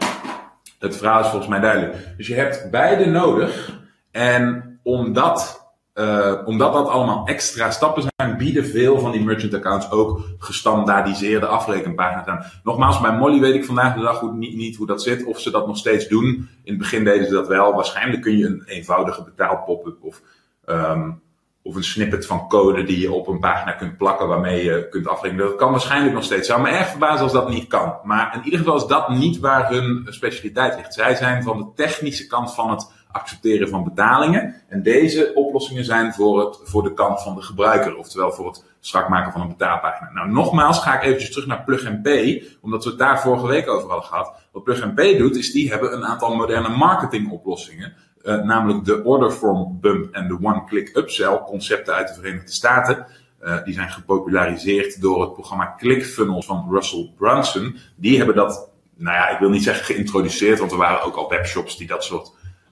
het 0.80 0.98
verhaal 0.98 1.20
is 1.20 1.28
volgens 1.28 1.50
mij 1.50 1.60
duidelijk. 1.60 1.96
Dus 2.18 2.28
je 2.28 2.36
hebt 2.36 2.72
beide 2.72 3.06
nodig. 3.06 3.82
En 4.12 4.80
omdat, 4.84 5.68
uh, 5.94 6.34
omdat 6.46 6.74
dat 6.74 6.88
allemaal 6.88 7.28
extra 7.28 7.72
stappen 7.72 8.04
zijn, 8.16 8.38
bieden 8.38 8.66
veel 8.66 9.00
van 9.00 9.12
die 9.12 9.24
merchant 9.24 9.54
accounts 9.54 9.92
ook 9.92 10.22
gestandaardiseerde 10.38 11.46
afrekenpagina's 11.46 12.26
aan. 12.26 12.46
Nogmaals, 12.64 13.02
bij 13.02 13.18
Molly 13.18 13.40
weet 13.40 13.56
ik 13.56 13.66
vandaag 13.66 13.96
de 13.96 14.02
dag 14.02 14.32
niet, 14.32 14.56
niet 14.56 14.76
hoe 14.76 14.88
dat 14.88 15.02
zit. 15.02 15.24
Of 15.24 15.40
ze 15.40 15.52
dat 15.52 15.68
nog 15.68 15.78
steeds 15.78 16.08
doen. 16.08 16.26
In 16.64 16.74
het 16.74 16.78
begin 16.78 17.04
deden 17.04 17.28
ze 17.28 17.34
dat 17.34 17.48
wel. 17.48 17.74
Waarschijnlijk 17.74 18.22
kun 18.22 18.38
je 18.38 18.46
een 18.46 18.64
eenvoudige 18.66 19.24
betaalpop-up 19.24 19.98
of 20.04 20.22
um, 20.66 21.22
of 21.64 21.76
een 21.76 21.84
snippet 21.84 22.26
van 22.26 22.48
code 22.48 22.84
die 22.84 23.00
je 23.00 23.12
op 23.12 23.28
een 23.28 23.40
pagina 23.40 23.72
kunt 23.72 23.98
plakken 23.98 24.28
waarmee 24.28 24.64
je 24.64 24.88
kunt 24.90 25.08
afrekenen. 25.08 25.46
Dat 25.46 25.56
kan 25.56 25.72
waarschijnlijk 25.72 26.14
nog 26.14 26.24
steeds. 26.24 26.48
Zou 26.48 26.62
me 26.62 26.70
erg 26.70 26.88
verbazen 26.88 27.24
als 27.24 27.32
dat 27.32 27.50
niet 27.50 27.68
kan. 27.68 27.96
Maar 28.04 28.36
in 28.36 28.44
ieder 28.44 28.60
geval 28.60 28.76
is 28.76 28.86
dat 28.86 29.10
niet 29.10 29.40
waar 29.40 29.70
hun 29.70 30.06
specialiteit 30.10 30.76
ligt. 30.76 30.94
Zij 30.94 31.16
zijn 31.16 31.44
van 31.44 31.58
de 31.58 31.66
technische 31.76 32.28
kant 32.28 32.54
van 32.54 32.70
het 32.70 32.92
accepteren 33.12 33.70
van 33.70 33.84
betalingen. 33.84 34.56
En 34.68 34.84
deze 34.84 35.32
oplossingen 35.36 35.86
zijn 35.86 36.14
voor, 36.14 36.46
het, 36.46 36.60
voor 36.64 36.84
de 36.84 36.94
kant 36.94 37.22
van 37.22 37.36
de 37.36 37.42
gebruiker. 37.42 37.98
Oftewel 37.98 38.32
voor 38.32 38.48
het 38.48 38.66
strak 38.80 39.10
maken 39.10 39.32
van 39.32 39.42
een 39.42 39.48
betaalpagina. 39.48 40.12
Nou, 40.12 40.30
nogmaals 40.30 40.80
ga 40.80 40.96
ik 40.96 41.04
eventjes 41.04 41.32
terug 41.32 41.48
naar 41.48 41.64
Plug 41.64 42.02
Pay. 42.02 42.48
Omdat 42.62 42.84
we 42.84 42.90
het 42.90 43.00
daar 43.00 43.22
vorige 43.22 43.48
week 43.48 43.70
over 43.70 43.90
hadden 43.90 44.08
gehad. 44.08 44.34
Wat 44.52 44.64
Plug 44.64 44.94
Pay 44.94 45.18
doet, 45.18 45.36
is 45.36 45.52
die 45.52 45.70
hebben 45.70 45.94
een 45.94 46.06
aantal 46.06 46.36
moderne 46.36 46.70
marketingoplossingen 46.70 47.94
uh, 48.24 48.44
namelijk 48.44 48.86
de 48.86 49.04
order 49.04 49.32
form 49.32 49.78
bump 49.82 50.14
en 50.14 50.28
de 50.28 50.38
one-click 50.42 50.98
upsell 50.98 51.42
concepten 51.46 51.94
uit 51.94 52.08
de 52.08 52.14
Verenigde 52.14 52.52
Staten. 52.52 53.06
Uh, 53.44 53.64
die 53.64 53.74
zijn 53.74 53.90
gepopulariseerd 53.90 55.02
door 55.02 55.22
het 55.22 55.34
programma 55.34 55.76
ClickFunnels 55.78 56.46
van 56.46 56.68
Russell 56.72 57.12
Brunson. 57.18 57.78
Die 57.96 58.18
hebben 58.18 58.36
dat, 58.36 58.70
nou 58.96 59.18
ja, 59.18 59.30
ik 59.30 59.40
wil 59.40 59.50
niet 59.50 59.64
zeggen 59.64 59.86
geïntroduceerd, 59.86 60.60
want 60.60 60.72
er 60.72 60.78
waren 60.78 61.04
ook 61.04 61.16
al 61.16 61.30
webshops 61.30 61.78
die 61.78 61.88
dat 61.88 62.04
soort 62.04 62.32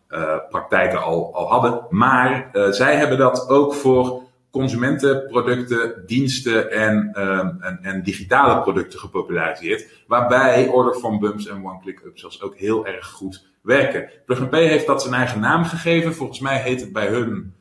uh, 0.09 0.35
praktijken 0.49 1.03
al, 1.03 1.35
al 1.35 1.47
hadden. 1.49 1.85
Maar 1.89 2.49
zij 2.69 2.95
hebben 2.95 3.17
dat 3.17 3.49
ook 3.49 3.73
voor 3.73 4.21
consumentenproducten, 4.51 6.03
diensten 6.05 6.71
en, 6.71 7.21
um, 7.21 7.61
en, 7.61 7.79
en, 7.81 8.03
digitale 8.03 8.61
producten 8.61 8.99
gepopulariseerd. 8.99 10.03
Waarbij 10.07 10.67
Order 10.67 10.93
from 10.93 11.19
Bumps 11.19 11.47
en 11.47 11.65
One 11.65 11.79
Click 11.79 12.01
Upsells 12.05 12.41
ook 12.41 12.55
heel 12.57 12.85
erg 12.85 13.07
goed 13.07 13.49
werken. 13.61 14.09
Plug 14.25 14.49
P 14.49 14.53
heeft 14.53 14.87
dat 14.87 15.01
zijn 15.01 15.13
eigen 15.13 15.39
naam 15.39 15.65
gegeven. 15.65 16.13
Volgens 16.13 16.39
mij 16.39 16.61
heet 16.61 16.81
het 16.81 16.93
bij 16.93 17.07
hun 17.07 17.53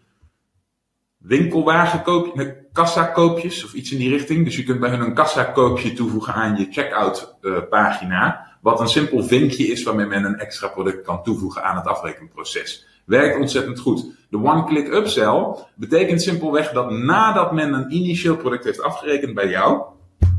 winkelwagenkoopje, 1.17 2.69
kassakoopjes 2.73 3.65
of 3.65 3.73
iets 3.73 3.93
in 3.93 3.99
die 3.99 4.11
richting. 4.11 4.45
Dus 4.45 4.57
je 4.57 4.65
kunt 4.65 4.81
bij 4.81 4.91
hun 4.91 5.01
een 5.01 5.15
kassakoopje 5.15 5.93
toevoegen 5.93 6.35
aan 6.35 6.57
je 6.57 6.67
checkout 6.71 7.37
uh, 7.41 7.59
pagina. 7.71 8.49
Wat 8.61 8.81
een 8.81 8.89
simpel 8.89 9.25
vinkje 9.25 9.67
is 9.67 9.83
waarmee 9.83 10.07
men 10.07 10.25
een 10.25 10.39
extra 10.39 10.69
product 10.69 11.05
kan 11.05 11.23
toevoegen 11.23 11.65
aan 11.65 11.77
het 11.77 11.87
afrekenproces. 11.87 12.87
Werkt 13.05 13.39
ontzettend 13.39 13.79
goed. 13.79 14.07
De 14.31 14.37
one-click 14.37 14.93
upsell 14.93 15.55
betekent 15.75 16.23
simpelweg 16.23 16.71
dat 16.71 16.91
nadat 16.91 17.53
men 17.53 17.73
een 17.73 17.93
initieel 17.93 18.37
product 18.37 18.65
heeft 18.65 18.83
afgerekend 18.83 19.35
bij 19.35 19.49
jou, 19.49 19.83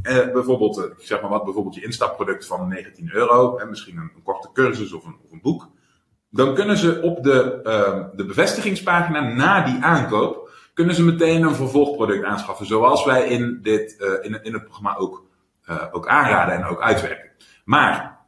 eh, 0.01 0.31
bijvoorbeeld, 0.33 0.77
eh, 0.77 0.83
zeg 0.97 1.21
maar 1.21 1.29
wat, 1.29 1.43
bijvoorbeeld 1.43 1.75
je 1.75 1.83
instapproduct 1.83 2.45
van 2.47 2.67
19 2.67 3.09
euro, 3.13 3.57
en 3.57 3.69
misschien 3.69 3.97
een, 3.97 4.11
een 4.15 4.23
korte 4.23 4.49
cursus 4.53 4.93
of 4.93 5.05
een, 5.05 5.15
of 5.25 5.31
een, 5.31 5.41
boek, 5.41 5.69
dan 6.29 6.53
kunnen 6.53 6.77
ze 6.77 7.01
op 7.01 7.23
de, 7.23 7.59
uh, 7.63 8.17
de 8.17 8.25
bevestigingspagina 8.25 9.19
na 9.19 9.61
die 9.61 9.83
aankoop, 9.83 10.49
kunnen 10.73 10.95
ze 10.95 11.03
meteen 11.03 11.43
een 11.43 11.55
vervolgproduct 11.55 12.23
aanschaffen, 12.23 12.65
zoals 12.65 13.05
wij 13.05 13.27
in, 13.27 13.59
dit, 13.61 13.95
uh, 13.99 14.07
in, 14.21 14.43
in 14.43 14.53
het 14.53 14.63
programma 14.63 14.95
ook, 14.95 15.25
uh, 15.69 15.83
ook 15.91 16.07
aanraden 16.07 16.55
en 16.55 16.65
ook 16.65 16.81
uitwerken. 16.81 17.29
Maar 17.65 18.19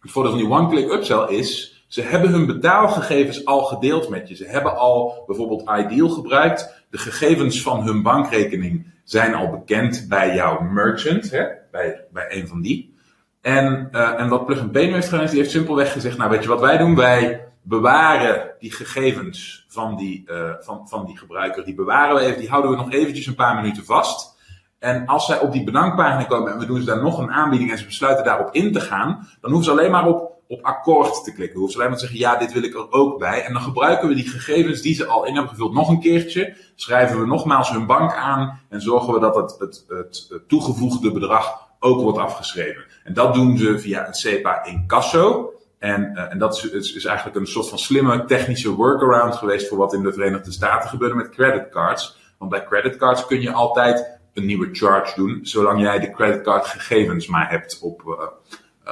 het 0.00 0.10
voordeel 0.10 0.32
van 0.32 0.40
die 0.40 0.50
one-click 0.50 0.92
upsell 0.92 1.26
is, 1.28 1.78
ze 1.88 2.02
hebben 2.02 2.30
hun 2.30 2.46
betaalgegevens 2.46 3.44
al 3.44 3.64
gedeeld 3.64 4.08
met 4.08 4.28
je. 4.28 4.34
Ze 4.34 4.44
hebben 4.44 4.76
al 4.76 5.24
bijvoorbeeld 5.26 5.70
Ideal 5.78 6.08
gebruikt. 6.08 6.84
De 6.90 6.98
gegevens 6.98 7.62
van 7.62 7.82
hun 7.82 8.02
bankrekening 8.02 8.92
zijn 9.08 9.34
al 9.34 9.50
bekend 9.50 10.06
bij 10.08 10.34
jouw 10.34 10.60
merchant, 10.60 11.30
hè? 11.30 11.44
Bij, 11.70 12.04
bij 12.12 12.26
een 12.28 12.48
van 12.48 12.60
die. 12.60 12.96
En, 13.40 13.88
uh, 13.92 14.20
en 14.20 14.28
wat 14.28 14.46
Plug 14.46 14.60
and 14.60 14.74
heeft 14.74 15.08
gedaan, 15.08 15.24
is 15.24 15.30
die 15.30 15.38
heeft 15.38 15.50
simpelweg 15.50 15.92
gezegd, 15.92 16.18
nou 16.18 16.30
weet 16.30 16.42
je 16.42 16.48
wat 16.48 16.60
wij 16.60 16.78
doen? 16.78 16.94
Wij 16.94 17.46
bewaren 17.62 18.50
die 18.58 18.72
gegevens 18.72 19.66
van 19.68 19.96
die, 19.96 20.24
uh, 20.30 20.50
van, 20.60 20.88
van 20.88 21.06
die 21.06 21.18
gebruiker, 21.18 21.64
die 21.64 21.74
bewaren 21.74 22.14
we 22.14 22.20
even, 22.20 22.38
die 22.38 22.48
houden 22.48 22.70
we 22.70 22.76
nog 22.76 22.92
eventjes 22.92 23.26
een 23.26 23.34
paar 23.34 23.54
minuten 23.54 23.84
vast. 23.84 24.36
En 24.78 25.06
als 25.06 25.26
zij 25.26 25.40
op 25.40 25.52
die 25.52 25.64
bedankpagina 25.64 26.24
komen 26.24 26.52
en 26.52 26.58
we 26.58 26.66
doen 26.66 26.80
ze 26.80 26.84
daar 26.84 27.02
nog 27.02 27.18
een 27.18 27.32
aanbieding 27.32 27.70
en 27.70 27.78
ze 27.78 27.84
besluiten 27.84 28.24
daarop 28.24 28.54
in 28.54 28.72
te 28.72 28.80
gaan, 28.80 29.28
dan 29.40 29.50
hoeven 29.50 29.64
ze 29.64 29.70
alleen 29.70 29.90
maar 29.90 30.06
op, 30.06 30.37
op 30.48 30.64
akkoord 30.64 31.24
te 31.24 31.32
klikken. 31.32 31.58
Hoeven 31.58 31.72
ze 31.72 31.78
alleen 31.78 31.90
maar 31.90 31.98
te 31.98 32.06
zeggen, 32.06 32.24
ja, 32.24 32.36
dit 32.36 32.52
wil 32.52 32.62
ik 32.62 32.74
er 32.74 32.92
ook 32.92 33.18
bij. 33.18 33.44
En 33.44 33.52
dan 33.52 33.62
gebruiken 33.62 34.08
we 34.08 34.14
die 34.14 34.28
gegevens 34.28 34.80
die 34.80 34.94
ze 34.94 35.06
al 35.06 35.24
in 35.24 35.32
hebben 35.32 35.50
gevuld 35.50 35.72
nog 35.72 35.88
een 35.88 36.00
keertje. 36.00 36.56
Schrijven 36.74 37.20
we 37.20 37.26
nogmaals 37.26 37.70
hun 37.70 37.86
bank 37.86 38.14
aan 38.14 38.60
en 38.68 38.80
zorgen 38.80 39.14
we 39.14 39.20
dat 39.20 39.34
het, 39.34 39.56
het, 39.58 39.84
het, 39.88 40.48
toegevoegde 40.48 41.12
bedrag 41.12 41.66
ook 41.78 42.00
wordt 42.00 42.18
afgeschreven. 42.18 42.84
En 43.04 43.14
dat 43.14 43.34
doen 43.34 43.58
ze 43.58 43.78
via 43.78 44.06
een 44.06 44.14
SEPA 44.14 44.64
incasso. 44.64 45.52
En, 45.78 46.12
uh, 46.14 46.32
en 46.32 46.38
dat 46.38 46.56
is, 46.56 46.70
is, 46.70 46.94
is, 46.94 47.04
eigenlijk 47.04 47.36
een 47.36 47.46
soort 47.46 47.68
van 47.68 47.78
slimme 47.78 48.24
technische 48.24 48.74
workaround 48.74 49.34
geweest 49.34 49.68
voor 49.68 49.78
wat 49.78 49.92
in 49.92 50.02
de 50.02 50.12
Verenigde 50.12 50.52
Staten 50.52 50.88
gebeurde 50.88 51.14
met 51.14 51.30
creditcards. 51.30 52.16
Want 52.38 52.50
bij 52.50 52.64
creditcards 52.64 53.26
kun 53.26 53.40
je 53.40 53.52
altijd 53.52 54.18
een 54.34 54.46
nieuwe 54.46 54.68
charge 54.72 55.14
doen, 55.14 55.40
zolang 55.42 55.80
jij 55.80 55.98
de 55.98 56.10
creditcardgegevens 56.10 57.26
maar 57.26 57.50
hebt 57.50 57.78
op, 57.82 58.02
uh, 58.06 58.14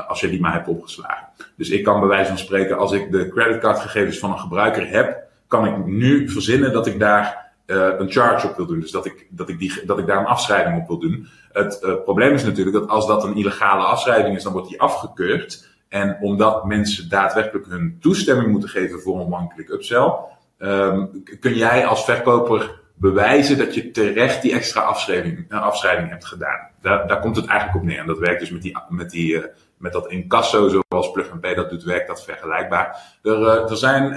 als 0.08 0.20
je 0.20 0.28
die 0.28 0.40
maar 0.40 0.52
hebt 0.52 0.68
opgeslagen. 0.68 1.26
Dus 1.56 1.70
ik 1.70 1.84
kan 1.84 2.00
bij 2.00 2.08
wijze 2.08 2.28
van 2.28 2.38
spreken, 2.38 2.78
als 2.78 2.92
ik 2.92 3.12
de 3.12 3.28
creditcardgegevens 3.28 4.18
van 4.18 4.30
een 4.30 4.38
gebruiker 4.38 4.88
heb, 4.88 5.24
kan 5.48 5.66
ik 5.66 5.86
nu 5.86 6.28
verzinnen 6.28 6.72
dat 6.72 6.86
ik 6.86 6.98
daar 6.98 7.52
uh, 7.66 7.88
een 7.98 8.10
charge 8.10 8.48
op 8.48 8.56
wil 8.56 8.66
doen. 8.66 8.80
Dus 8.80 8.90
dat 8.90 9.06
ik, 9.06 9.26
dat, 9.30 9.48
ik 9.48 9.58
die, 9.58 9.82
dat 9.86 9.98
ik 9.98 10.06
daar 10.06 10.18
een 10.18 10.26
afschrijving 10.26 10.80
op 10.80 10.86
wil 10.86 10.98
doen. 10.98 11.28
Het 11.52 11.80
uh, 11.82 11.94
probleem 12.04 12.32
is 12.32 12.44
natuurlijk 12.44 12.76
dat 12.76 12.88
als 12.88 13.06
dat 13.06 13.24
een 13.24 13.36
illegale 13.36 13.84
afschrijving 13.84 14.36
is, 14.36 14.42
dan 14.42 14.52
wordt 14.52 14.68
die 14.68 14.80
afgekeurd. 14.80 15.68
En 15.88 16.18
omdat 16.20 16.64
mensen 16.64 17.08
daadwerkelijk 17.08 17.66
hun 17.66 17.98
toestemming 18.00 18.50
moeten 18.50 18.68
geven 18.68 19.00
voor 19.00 19.20
een 19.20 19.32
one-click 19.32 19.68
upsell, 19.68 20.12
um, 20.58 21.22
kun 21.40 21.54
jij 21.54 21.86
als 21.86 22.04
verkoper 22.04 22.80
bewijzen 22.94 23.58
dat 23.58 23.74
je 23.74 23.90
terecht 23.90 24.42
die 24.42 24.52
extra 24.52 24.80
afschrijving, 24.80 25.52
uh, 25.52 25.62
afschrijving 25.62 26.08
hebt 26.10 26.26
gedaan. 26.26 26.68
Daar, 26.80 27.06
daar 27.06 27.20
komt 27.20 27.36
het 27.36 27.46
eigenlijk 27.46 27.78
op 27.78 27.88
neer. 27.88 27.98
En 27.98 28.06
dat 28.06 28.18
werkt 28.18 28.40
dus 28.40 28.50
met, 28.50 28.62
die, 28.62 28.78
met, 28.88 29.10
die, 29.10 29.42
met 29.78 29.92
dat 29.92 30.10
incasso, 30.10 30.68
zoals 30.68 31.10
Plug 31.10 31.30
and 31.30 31.40
Pay 31.40 31.54
dat 31.54 31.70
doet, 31.70 31.82
werkt 31.82 32.08
dat 32.08 32.24
vergelijkbaar. 32.24 33.18
Er, 33.22 33.40
uh, 33.40 33.70
er, 33.70 33.76
zijn, 33.76 34.12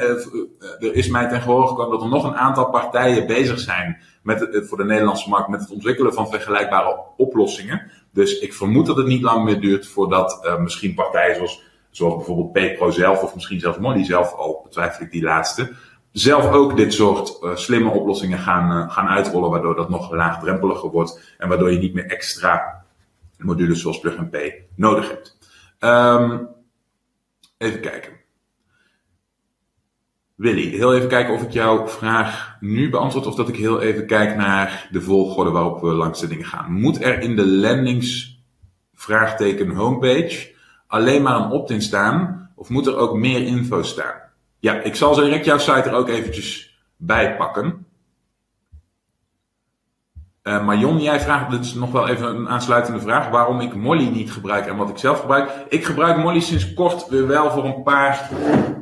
er 0.79 0.95
is 0.95 1.09
mij 1.09 1.29
ten 1.29 1.41
gehoor 1.41 1.67
gekomen 1.67 1.91
dat 1.91 2.01
er 2.01 2.09
nog 2.09 2.23
een 2.23 2.37
aantal 2.37 2.69
partijen 2.69 3.27
bezig 3.27 3.59
zijn 3.59 3.97
met 4.23 4.47
voor 4.67 4.77
de 4.77 4.85
Nederlandse 4.85 5.29
markt 5.29 5.49
met 5.49 5.59
het 5.59 5.71
ontwikkelen 5.71 6.13
van 6.13 6.29
vergelijkbare 6.29 6.99
oplossingen. 7.17 7.91
Dus 8.11 8.39
ik 8.39 8.53
vermoed 8.53 8.85
dat 8.85 8.97
het 8.97 9.07
niet 9.07 9.21
lang 9.21 9.43
meer 9.43 9.59
duurt 9.59 9.87
voordat 9.87 10.57
misschien 10.59 10.93
partijen 10.93 11.35
zoals, 11.35 11.63
zoals 11.89 12.15
bijvoorbeeld 12.15 12.51
PayPro 12.51 12.89
zelf 12.89 13.23
of 13.23 13.33
misschien 13.33 13.59
zelfs 13.59 13.77
Molly 13.77 14.03
zelf, 14.03 14.33
al 14.33 14.61
betwijfel 14.63 15.05
ik 15.05 15.11
die 15.11 15.23
laatste, 15.23 15.73
zelf 16.11 16.51
ook 16.51 16.77
dit 16.77 16.93
soort 16.93 17.39
slimme 17.53 17.89
oplossingen 17.89 18.39
gaan, 18.39 18.91
gaan 18.91 19.07
uitrollen, 19.07 19.49
waardoor 19.49 19.75
dat 19.75 19.89
nog 19.89 20.11
laagdrempeliger 20.11 20.89
wordt 20.89 21.35
en 21.37 21.49
waardoor 21.49 21.71
je 21.71 21.79
niet 21.79 21.93
meer 21.93 22.05
extra 22.05 22.83
modules 23.37 23.81
zoals 23.81 23.99
Plug 23.99 24.17
and 24.17 24.29
Pay 24.29 24.65
nodig 24.75 25.09
hebt. 25.09 25.37
Um, 25.79 26.47
even 27.57 27.81
kijken. 27.81 28.13
Willy, 30.35 30.69
heel 30.69 30.95
even 30.95 31.09
kijken 31.09 31.33
of 31.33 31.41
ik 31.41 31.51
jouw 31.51 31.87
vraag 31.87 32.57
nu 32.59 32.89
beantwoord 32.89 33.25
of 33.25 33.35
dat 33.35 33.49
ik 33.49 33.55
heel 33.55 33.81
even 33.81 34.05
kijk 34.05 34.35
naar 34.35 34.87
de 34.91 35.01
volgorde 35.01 35.51
waarop 35.51 35.81
we 35.81 35.87
langs 35.87 36.19
de 36.19 36.27
dingen 36.27 36.45
gaan. 36.45 36.73
Moet 36.73 37.03
er 37.03 37.19
in 37.19 37.35
de 37.35 37.47
landings 37.47 38.39
vraagteken 38.93 39.69
homepage 39.69 40.53
alleen 40.87 41.21
maar 41.21 41.35
een 41.35 41.51
opt-in 41.51 41.81
staan 41.81 42.51
of 42.55 42.69
moet 42.69 42.87
er 42.87 42.97
ook 42.97 43.17
meer 43.17 43.41
info 43.41 43.81
staan? 43.81 44.15
Ja, 44.59 44.81
ik 44.81 44.95
zal 44.95 45.15
direct 45.15 45.45
jouw 45.45 45.57
site 45.57 45.89
er 45.89 45.93
ook 45.93 46.09
eventjes 46.09 46.79
bij 46.97 47.35
pakken. 47.35 47.85
Uh, 50.49 50.65
maar 50.65 50.77
Jon, 50.77 51.01
jij 51.01 51.19
vraagt, 51.19 51.51
dit 51.51 51.65
is 51.65 51.73
nog 51.73 51.91
wel 51.91 52.07
even 52.07 52.27
een 52.27 52.49
aansluitende 52.49 52.99
vraag, 52.99 53.29
waarom 53.29 53.59
ik 53.59 53.75
Molly 53.75 54.07
niet 54.07 54.31
gebruik 54.31 54.65
en 54.65 54.75
wat 54.75 54.89
ik 54.89 54.97
zelf 54.97 55.19
gebruik. 55.19 55.51
Ik 55.67 55.85
gebruik 55.85 56.17
Molly 56.17 56.39
sinds 56.39 56.73
kort 56.73 57.07
weer 57.07 57.27
wel 57.27 57.51
voor 57.51 57.65
een 57.65 57.83
paar 57.83 58.29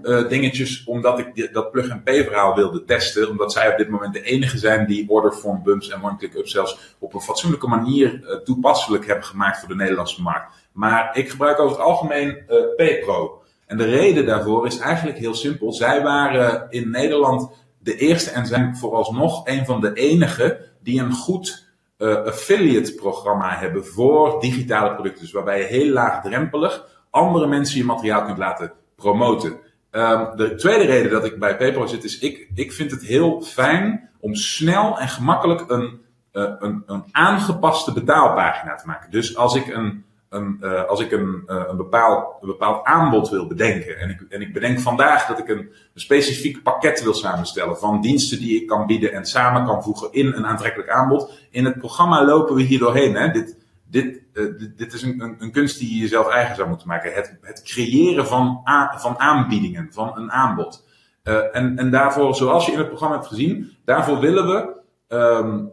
uh, 0.04 0.30
dingetjes, 0.30 0.84
omdat 0.86 1.20
ik 1.20 1.54
dat 1.54 1.72
plug-and-pay 1.72 2.24
verhaal 2.24 2.56
wilde 2.56 2.84
testen. 2.84 3.30
Omdat 3.30 3.52
zij 3.52 3.72
op 3.72 3.78
dit 3.78 3.90
moment 3.90 4.14
de 4.14 4.22
enige 4.22 4.58
zijn 4.58 4.86
die 4.86 5.10
order 5.10 5.32
form 5.32 5.64
bumps 5.64 5.90
en 5.90 6.04
one-click 6.04 6.42
zelfs 6.44 6.96
op 7.00 7.14
een 7.14 7.22
fatsoenlijke 7.22 7.68
manier 7.68 8.14
uh, 8.24 8.36
toepasselijk 8.36 9.08
hebben 9.08 9.26
gemaakt 9.26 9.60
voor 9.60 9.68
de 9.68 9.76
Nederlandse 9.76 10.22
markt. 10.22 10.54
Maar 10.72 11.10
ik 11.14 11.30
gebruik 11.30 11.60
over 11.60 11.78
het 11.78 11.86
algemeen 11.86 12.38
PayPro. 12.76 13.42
En 13.66 13.78
de 13.78 13.86
reden 13.86 14.26
daarvoor 14.26 14.66
is 14.66 14.80
eigenlijk 14.80 15.18
heel 15.18 15.36
simpel. 15.36 15.72
Zij 15.74 16.04
waren 16.04 16.68
in 16.70 16.90
Nederland 16.90 17.50
de 17.80 17.98
eerste 17.98 18.30
en 18.30 18.46
zijn 18.46 18.78
vooralsnog 18.78 19.48
een 19.48 19.66
van 19.66 19.82
de 19.82 19.94
enigen 19.94 20.58
die 20.88 21.02
een 21.02 21.14
goed 21.14 21.68
uh, 21.98 22.16
affiliate 22.16 22.94
programma 22.94 23.58
hebben 23.58 23.86
voor 23.86 24.40
digitale 24.40 24.94
producten. 24.94 25.22
Dus 25.22 25.32
waarbij 25.32 25.60
je 25.60 25.66
heel 25.66 25.94
laagdrempelig 25.94 26.88
andere 27.10 27.48
mensen 27.48 27.78
je 27.78 27.86
materiaal 27.86 28.26
kunt 28.26 28.38
laten 28.38 28.72
promoten. 28.96 29.50
Um, 29.92 30.36
de 30.36 30.56
tweede 30.56 30.86
reden 30.86 31.12
dat 31.12 31.26
ik 31.26 31.40
bij 31.40 31.58
PayPal 31.58 31.88
zit 31.88 32.04
is, 32.04 32.20
ik, 32.20 32.50
ik 32.56 32.74
vind 32.74 32.92
het 32.92 33.02
heel 33.02 33.42
fijn 33.42 34.10
om 34.20 34.36
snel 34.36 35.00
en 35.00 35.08
gemakkelijk 35.08 35.70
een, 35.70 36.02
uh, 36.34 36.52
een, 36.60 36.84
een 36.86 37.04
aangepaste 37.12 37.94
betaalpagina 37.94 38.76
te 38.76 38.88
maken. 38.88 39.12
Dus 39.12 39.38
als 39.38 39.56
ik 39.56 39.68
een 39.68 40.06
uh, 40.30 40.84
als 40.84 41.00
ik 41.00 41.12
een, 41.12 41.44
uh, 41.48 41.64
een, 41.68 41.78
bepaald, 41.78 42.40
bepaald 42.42 42.86
aanbod 42.86 43.30
wil 43.30 43.48
bedenken. 43.48 44.00
En 44.00 44.10
ik, 44.10 44.26
en 44.30 44.42
ik 44.42 44.54
bedenk 44.54 44.80
vandaag 44.80 45.28
dat 45.28 45.40
ik 45.40 45.48
een, 45.48 45.58
een 45.58 45.72
specifiek 45.94 46.64
pakket 46.64 47.04
wil 47.04 47.14
samenstellen 47.14 47.78
van 47.78 48.02
diensten 48.02 48.40
die 48.40 48.62
ik 48.62 48.68
kan 48.68 48.86
bieden 48.86 49.14
en 49.14 49.26
samen 49.26 49.66
kan 49.66 49.84
voegen 49.84 50.12
in 50.12 50.34
een 50.34 50.46
aantrekkelijk 50.46 50.90
aanbod. 50.90 51.32
In 51.52 51.66
het 51.66 51.78
programma 51.78 52.26
lopen 52.26 52.56
we 52.56 52.62
hier 52.62 52.80
doorheen. 52.80 53.16
Hè? 53.16 53.32
Dit, 53.32 53.58
dit, 53.90 54.22
uh, 54.34 54.70
dit, 54.76 54.94
is 54.94 55.02
een, 55.02 55.36
een, 55.40 55.52
kunst 55.52 55.80
die 55.80 55.96
je 55.96 56.02
jezelf 56.02 56.30
eigen 56.30 56.56
zou 56.56 56.70
moeten 56.70 56.88
maken. 56.88 57.14
Het, 57.14 57.38
het 57.42 57.64
creëren 57.64 58.28
van, 58.28 58.62
van 58.96 59.20
aanbiedingen, 59.20 59.88
van 59.92 60.18
een 60.18 60.32
aanbod. 60.32 60.86
en, 61.24 61.78
en 61.78 61.92
daarvoor, 61.92 62.36
zoals 62.36 62.66
je 62.66 62.72
in 62.72 62.78
het 62.78 62.88
programma 62.88 63.16
hebt 63.16 63.28
gezien, 63.28 63.78
daarvoor 63.86 64.20
willen 64.20 64.48
we 64.48 64.76
um, 65.16 65.72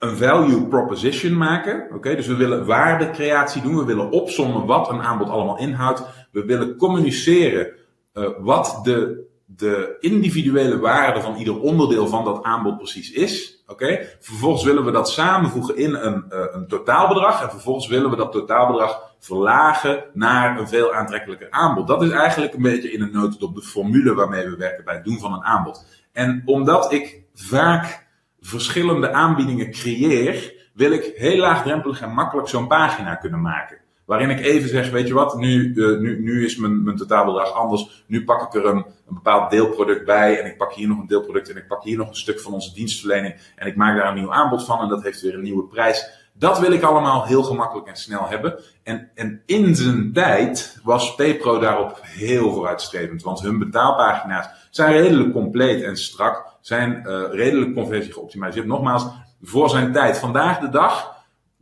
een 0.00 0.16
value 0.16 0.66
proposition 0.66 1.36
maken. 1.36 1.86
Oké, 1.94 2.16
dus 2.16 2.26
we 2.26 2.36
willen 2.36 2.66
waardecreatie 2.66 3.62
doen. 3.62 3.76
We 3.76 3.84
willen 3.84 4.10
opzommen 4.10 4.66
wat 4.66 4.90
een 4.90 5.02
aanbod 5.02 5.28
allemaal 5.28 5.58
inhoudt. 5.58 6.02
We 6.32 6.44
willen 6.44 6.76
communiceren 6.76 7.72
uh, 8.14 8.28
wat 8.38 8.80
de, 8.82 9.26
de 9.44 9.96
individuele 10.00 10.78
waarde 10.78 11.20
van 11.20 11.36
ieder 11.36 11.60
onderdeel 11.60 12.06
van 12.06 12.24
dat 12.24 12.42
aanbod 12.42 12.76
precies 12.76 13.10
is. 13.12 13.62
Oké? 13.66 14.06
Vervolgens 14.20 14.64
willen 14.64 14.84
we 14.84 14.90
dat 14.90 15.10
samenvoegen 15.10 15.76
in 15.76 15.94
een, 15.94 16.24
uh, 16.32 16.38
een 16.50 16.66
totaalbedrag. 16.66 17.42
En 17.42 17.50
vervolgens 17.50 17.86
willen 17.88 18.10
we 18.10 18.16
dat 18.16 18.32
totaalbedrag 18.32 19.14
verlagen 19.18 20.04
naar 20.12 20.58
een 20.58 20.68
veel 20.68 20.94
aantrekkelijker 20.94 21.50
aanbod. 21.50 21.86
Dat 21.86 22.02
is 22.02 22.10
eigenlijk 22.10 22.54
een 22.54 22.62
beetje 22.62 22.92
in 22.92 23.02
een 23.02 23.12
notendop 23.12 23.54
de 23.54 23.62
formule 23.62 24.14
waarmee 24.14 24.48
we 24.48 24.56
werken 24.56 24.84
bij 24.84 24.94
het 24.94 25.04
doen 25.04 25.18
van 25.18 25.32
een 25.32 25.44
aanbod. 25.44 25.84
En 26.12 26.42
omdat 26.44 26.92
ik 26.92 27.22
vaak 27.34 28.08
verschillende 28.40 29.12
aanbiedingen 29.12 29.70
creëer, 29.70 30.54
wil 30.72 30.92
ik 30.92 31.12
heel 31.16 31.38
laagdrempelig 31.38 32.00
en 32.00 32.14
makkelijk 32.14 32.48
zo'n 32.48 32.66
pagina 32.66 33.14
kunnen 33.14 33.40
maken. 33.40 33.78
Waarin 34.10 34.30
ik 34.30 34.40
even 34.40 34.68
zeg, 34.68 34.90
weet 34.90 35.06
je 35.06 35.14
wat, 35.14 35.38
nu, 35.38 35.72
uh, 35.74 35.98
nu, 35.98 36.22
nu 36.22 36.44
is 36.44 36.56
mijn, 36.56 36.82
mijn 36.82 36.96
totaalbedrag 36.96 37.52
anders. 37.52 38.04
Nu 38.06 38.24
pak 38.24 38.42
ik 38.42 38.54
er 38.54 38.70
een 38.70 38.84
bepaald 39.08 39.50
deelproduct 39.50 40.04
bij. 40.04 40.40
En 40.40 40.46
ik 40.46 40.56
pak 40.56 40.72
hier 40.72 40.88
nog 40.88 40.98
een 40.98 41.06
deelproduct. 41.06 41.50
En 41.50 41.56
ik 41.56 41.66
pak 41.66 41.82
hier 41.82 41.96
nog 41.96 42.08
een 42.08 42.14
stuk 42.14 42.40
van 42.40 42.52
onze 42.52 42.74
dienstverlening. 42.74 43.34
En 43.56 43.66
ik 43.66 43.76
maak 43.76 43.96
daar 43.96 44.08
een 44.08 44.14
nieuw 44.14 44.32
aanbod 44.32 44.64
van. 44.64 44.80
En 44.80 44.88
dat 44.88 45.02
heeft 45.02 45.20
weer 45.20 45.34
een 45.34 45.42
nieuwe 45.42 45.64
prijs. 45.64 46.19
Dat 46.40 46.58
wil 46.58 46.72
ik 46.72 46.82
allemaal 46.82 47.24
heel 47.24 47.42
gemakkelijk 47.42 47.86
en 47.86 47.96
snel 47.96 48.28
hebben. 48.28 48.60
En, 48.82 49.10
en 49.14 49.42
in 49.46 49.74
zijn 49.74 50.12
tijd 50.12 50.78
was 50.82 51.14
PayPro 51.14 51.58
daarop 51.58 52.00
heel 52.02 52.52
vooruitstrevend. 52.52 53.22
Want 53.22 53.40
hun 53.40 53.58
betaalpagina's 53.58 54.48
zijn 54.70 54.92
redelijk 54.92 55.32
compleet 55.32 55.82
en 55.82 55.96
strak. 55.96 56.44
Zijn 56.60 57.02
uh, 57.06 57.22
redelijk 57.30 57.74
conversie 57.74 58.12
geoptimaliseerd. 58.12 58.66
Nogmaals, 58.66 59.06
voor 59.42 59.70
zijn 59.70 59.92
tijd. 59.92 60.18
Vandaag 60.18 60.58
de 60.58 60.68
dag 60.68 61.19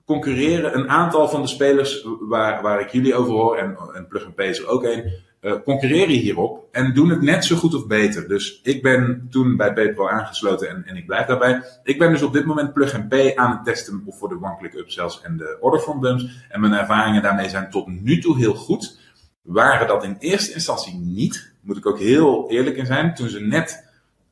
concurreren 0.09 0.75
een 0.79 0.89
aantal 0.89 1.29
van 1.29 1.43
de 1.43 1.49
spelers 1.49 2.07
waar, 2.21 2.63
waar 2.63 2.81
ik 2.81 2.89
jullie 2.89 3.15
over 3.15 3.33
hoor, 3.33 3.57
en, 3.57 3.77
en 3.95 4.07
Plug 4.07 4.25
and 4.25 4.35
Pay 4.35 4.49
is 4.49 4.59
er 4.59 4.69
ook 4.69 4.85
een, 4.85 5.13
uh, 5.41 5.53
concurreren 5.65 6.15
hierop 6.15 6.69
en 6.73 6.95
doen 6.95 7.11
het 7.11 7.23
net 7.23 7.45
zo 7.45 7.57
goed 7.57 7.75
of 7.75 7.87
beter. 7.87 8.29
Dus 8.29 8.61
ik 8.63 8.83
ben 8.83 9.27
toen 9.31 9.57
bij 9.57 9.73
PayPro 9.73 10.09
aangesloten 10.09 10.69
en, 10.69 10.85
en 10.87 10.97
ik 10.97 11.07
blijf 11.07 11.27
daarbij. 11.27 11.63
Ik 11.83 11.99
ben 11.99 12.11
dus 12.11 12.23
op 12.23 12.33
dit 12.33 12.45
moment 12.45 12.73
Plug 12.73 12.95
and 12.95 13.09
Pay 13.09 13.35
aan 13.35 13.51
het 13.51 13.65
testen 13.65 14.05
voor 14.09 14.29
de 14.29 14.39
one-click 14.43 14.75
upsells 14.75 15.21
en 15.23 15.37
de 15.37 15.59
order 15.61 15.81
from. 15.81 16.05
En 16.05 16.61
mijn 16.61 16.73
ervaringen 16.73 17.23
daarmee 17.23 17.49
zijn 17.49 17.71
tot 17.71 17.87
nu 17.87 18.19
toe 18.21 18.39
heel 18.39 18.55
goed. 18.55 18.99
Waren 19.43 19.87
dat 19.89 20.05
in 20.05 20.17
eerste 20.19 20.55
instantie 20.55 20.99
niet, 20.99 21.53
moet 21.61 21.77
ik 21.77 21.87
ook 21.87 21.99
heel 21.99 22.51
eerlijk 22.51 22.77
in 22.77 22.87
zijn, 22.87 23.15
toen 23.15 23.29
ze 23.29 23.41
net 23.41 23.88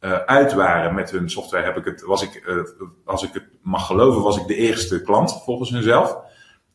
uh, 0.06 0.12
uit 0.12 0.52
waren 0.52 0.94
met 0.94 1.10
hun 1.10 1.30
software, 1.30 1.64
heb 1.64 1.76
ik 1.76 1.84
het, 1.84 2.02
was 2.02 2.22
ik, 2.22 2.42
uh, 2.46 2.62
als 3.04 3.22
ik 3.22 3.32
het 3.32 3.44
mag 3.62 3.86
geloven, 3.86 4.22
was 4.22 4.36
ik 4.36 4.46
de 4.46 4.54
eerste 4.54 5.02
klant 5.02 5.42
volgens 5.44 5.70
hunzelf. 5.70 6.16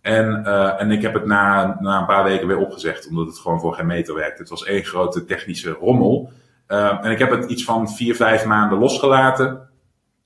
En, 0.01 0.43
uh, 0.45 0.81
en 0.81 0.91
ik 0.91 1.01
heb 1.01 1.13
het 1.13 1.25
na, 1.25 1.77
na 1.79 1.99
een 1.99 2.05
paar 2.05 2.23
weken 2.23 2.47
weer 2.47 2.57
opgezegd, 2.57 3.07
omdat 3.07 3.27
het 3.27 3.37
gewoon 3.37 3.59
voor 3.59 3.73
geen 3.73 3.85
meter 3.85 4.15
werkte. 4.15 4.41
Het 4.41 4.49
was 4.49 4.65
één 4.65 4.83
grote 4.83 5.25
technische 5.25 5.71
rommel. 5.71 6.31
en 6.67 7.11
ik 7.11 7.19
heb 7.19 7.31
het 7.31 7.45
iets 7.45 7.63
van 7.63 7.89
vier, 7.89 8.15
vijf 8.15 8.45
maanden 8.45 8.79
losgelaten. 8.79 9.69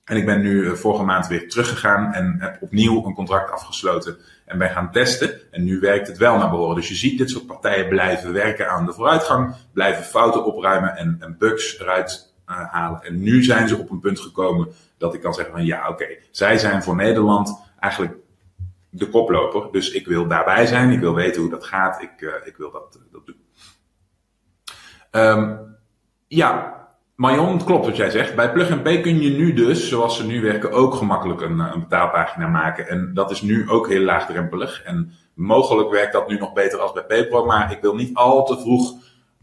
En 0.04 0.18
ik 0.18 0.26
ben 0.26 0.42
nu 0.42 0.78
vorige 0.78 1.04
maand 1.04 1.28
weer 1.28 1.50
teruggegaan 1.50 2.14
en 2.14 2.36
heb 2.40 2.58
opnieuw 2.62 3.06
een 3.06 3.14
contract 3.14 3.52
afgesloten 3.52 4.18
en 4.46 4.58
ben 4.58 4.70
gaan 4.70 4.92
testen. 4.92 5.52
En 5.52 5.64
nu 5.64 5.80
werkt 5.80 6.08
het 6.08 6.18
wel 6.18 6.38
naar 6.38 6.50
behoren. 6.50 6.76
Dus 6.76 6.88
je 6.88 6.96
ziet 6.96 7.18
dit 7.18 7.30
soort 7.30 7.46
partijen 7.46 7.88
blijven 7.88 8.34
werken 8.34 8.70
aan 8.70 8.86
de 8.86 8.94
vooruitgang, 8.94 9.56
blijven 9.74 10.04
fouten 10.04 10.46
opruimen 10.46 10.96
en, 10.96 11.18
en 11.20 11.36
bugs 11.38 11.80
eruit 11.80 12.35
En 12.46 13.22
nu 13.22 13.44
zijn 13.44 13.68
ze 13.68 13.78
op 13.78 13.90
een 13.90 14.00
punt 14.00 14.20
gekomen 14.20 14.68
dat 14.98 15.14
ik 15.14 15.22
kan 15.22 15.34
zeggen 15.34 15.54
van 15.54 15.66
ja, 15.66 15.90
oké, 15.90 16.08
zij 16.32 16.58
zijn 16.58 16.84
voor 16.84 16.96
Nederland 16.96 17.60
eigenlijk 17.80 18.16
de 18.90 19.10
koploper. 19.10 19.68
Dus 19.72 19.92
ik 19.92 20.08
wil 20.08 20.28
daarbij 20.28 20.66
zijn, 20.66 20.92
ik 20.92 21.00
wil 21.00 21.14
weten 21.14 21.42
hoe 21.42 21.52
dat 21.52 21.66
gaat, 21.66 22.02
ik, 22.02 22.22
uh, 22.22 22.34
ik 22.44 22.58
wil 22.58 22.72
dat, 22.72 23.00
uh, 23.00 23.04
dat 23.12 23.26
doen. 23.26 23.36
Um, 25.12 25.76
ja, 26.28 26.76
Marion, 27.16 27.64
klopt 27.64 27.86
wat 27.86 27.96
jij 27.96 28.10
zegt. 28.10 28.36
Bij 28.36 28.52
Plug 28.52 28.82
Pay 28.82 29.02
kun 29.02 29.22
je 29.22 29.30
nu 29.30 29.54
dus, 29.54 29.90
zoals 29.90 30.18
ze 30.18 30.26
nu 30.26 30.42
werken, 30.42 30.72
ook 30.72 30.94
gemakkelijk 30.96 31.42
een, 31.42 31.60
een 31.60 31.80
betaalpagina 31.80 32.48
maken. 32.48 32.88
En 32.88 33.14
dat 33.14 33.32
is 33.32 33.42
nu 33.42 33.70
ook 33.70 33.90
heel 33.90 34.02
laagdrempelig. 34.02 34.82
En 34.84 35.12
mogelijk 35.34 35.90
werkt 35.90 36.14
dat 36.14 36.28
nu 36.28 36.38
nog 36.38 36.54
beter 36.54 36.80
als 36.80 36.92
bij 36.92 37.06
PayPro, 37.06 37.46
maar 37.46 37.72
ik 37.72 37.82
wil 37.82 37.96
niet 37.96 38.16
al 38.16 38.46
te 38.46 38.60
vroeg 38.60 38.94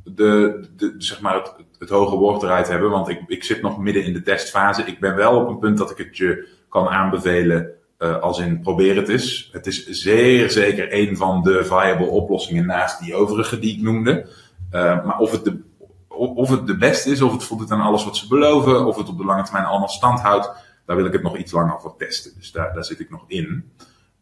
de, 0.04 0.64
de, 0.76 0.94
zeg 0.98 1.20
maar 1.20 1.34
het, 1.34 1.54
het 1.78 1.88
hoge 1.88 2.16
woord 2.16 2.42
eruit 2.42 2.68
hebben, 2.68 2.90
want 2.90 3.08
ik, 3.08 3.22
ik 3.26 3.44
zit 3.44 3.62
nog 3.62 3.78
midden 3.78 4.04
in 4.04 4.12
de 4.12 4.22
testfase. 4.22 4.84
Ik 4.84 5.00
ben 5.00 5.16
wel 5.16 5.40
op 5.40 5.48
een 5.48 5.58
punt 5.58 5.78
dat 5.78 5.90
ik 5.90 5.98
het 5.98 6.16
je 6.16 6.48
kan 6.68 6.88
aanbevelen 6.88 7.70
uh, 7.98 8.18
als 8.18 8.38
in 8.38 8.60
probeer 8.60 8.96
het 8.96 9.08
eens. 9.08 9.48
Het 9.52 9.66
is 9.66 9.86
zeer 9.86 10.50
zeker 10.50 10.88
een 10.90 11.16
van 11.16 11.42
de 11.42 11.64
viable 11.64 12.06
oplossingen 12.06 12.66
naast 12.66 13.00
die 13.00 13.14
overige 13.14 13.58
die 13.58 13.76
ik 13.76 13.82
noemde. 13.82 14.28
Uh, 14.72 15.04
maar 15.04 15.18
of 15.18 15.30
het, 15.30 15.44
de, 15.44 15.60
of 16.08 16.50
het 16.50 16.66
de 16.66 16.76
beste 16.76 17.10
is, 17.10 17.22
of 17.22 17.32
het 17.32 17.44
voldoet 17.44 17.70
aan 17.70 17.80
alles 17.80 18.04
wat 18.04 18.16
ze 18.16 18.28
beloven, 18.28 18.86
of 18.86 18.96
het 18.96 19.08
op 19.08 19.18
de 19.18 19.24
lange 19.24 19.42
termijn 19.42 19.64
allemaal 19.64 19.88
stand 19.88 20.20
houdt, 20.20 20.50
daar 20.86 20.96
wil 20.96 21.04
ik 21.04 21.12
het 21.12 21.22
nog 21.22 21.36
iets 21.36 21.52
langer 21.52 21.80
voor 21.80 21.96
testen. 21.96 22.32
Dus 22.38 22.52
daar, 22.52 22.74
daar 22.74 22.84
zit 22.84 23.00
ik 23.00 23.10
nog 23.10 23.24
in. 23.26 23.70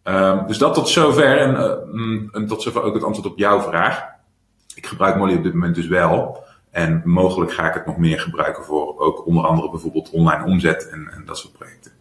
Uh, 0.04 0.46
dus 0.46 0.58
dat 0.58 0.74
tot 0.74 0.88
zover 0.88 1.38
en, 1.38 1.54
uh, 1.54 2.28
en 2.32 2.46
tot 2.46 2.62
zover 2.62 2.82
ook 2.82 2.94
het 2.94 3.04
antwoord 3.04 3.32
op 3.32 3.38
jouw 3.38 3.60
vraag. 3.60 4.18
Ik 4.74 4.86
gebruik 4.86 5.16
Molly 5.16 5.36
op 5.36 5.42
dit 5.42 5.52
moment 5.52 5.74
dus 5.74 5.86
wel. 5.86 6.44
En 6.70 7.02
mogelijk 7.04 7.52
ga 7.52 7.68
ik 7.68 7.74
het 7.74 7.86
nog 7.86 7.96
meer 7.96 8.20
gebruiken 8.20 8.64
voor 8.64 8.98
ook 8.98 9.26
onder 9.26 9.44
andere 9.44 9.70
bijvoorbeeld 9.70 10.10
online 10.10 10.44
omzet 10.44 10.88
en, 10.88 11.10
en 11.12 11.24
dat 11.24 11.38
soort 11.38 11.52
projecten. 11.52 11.92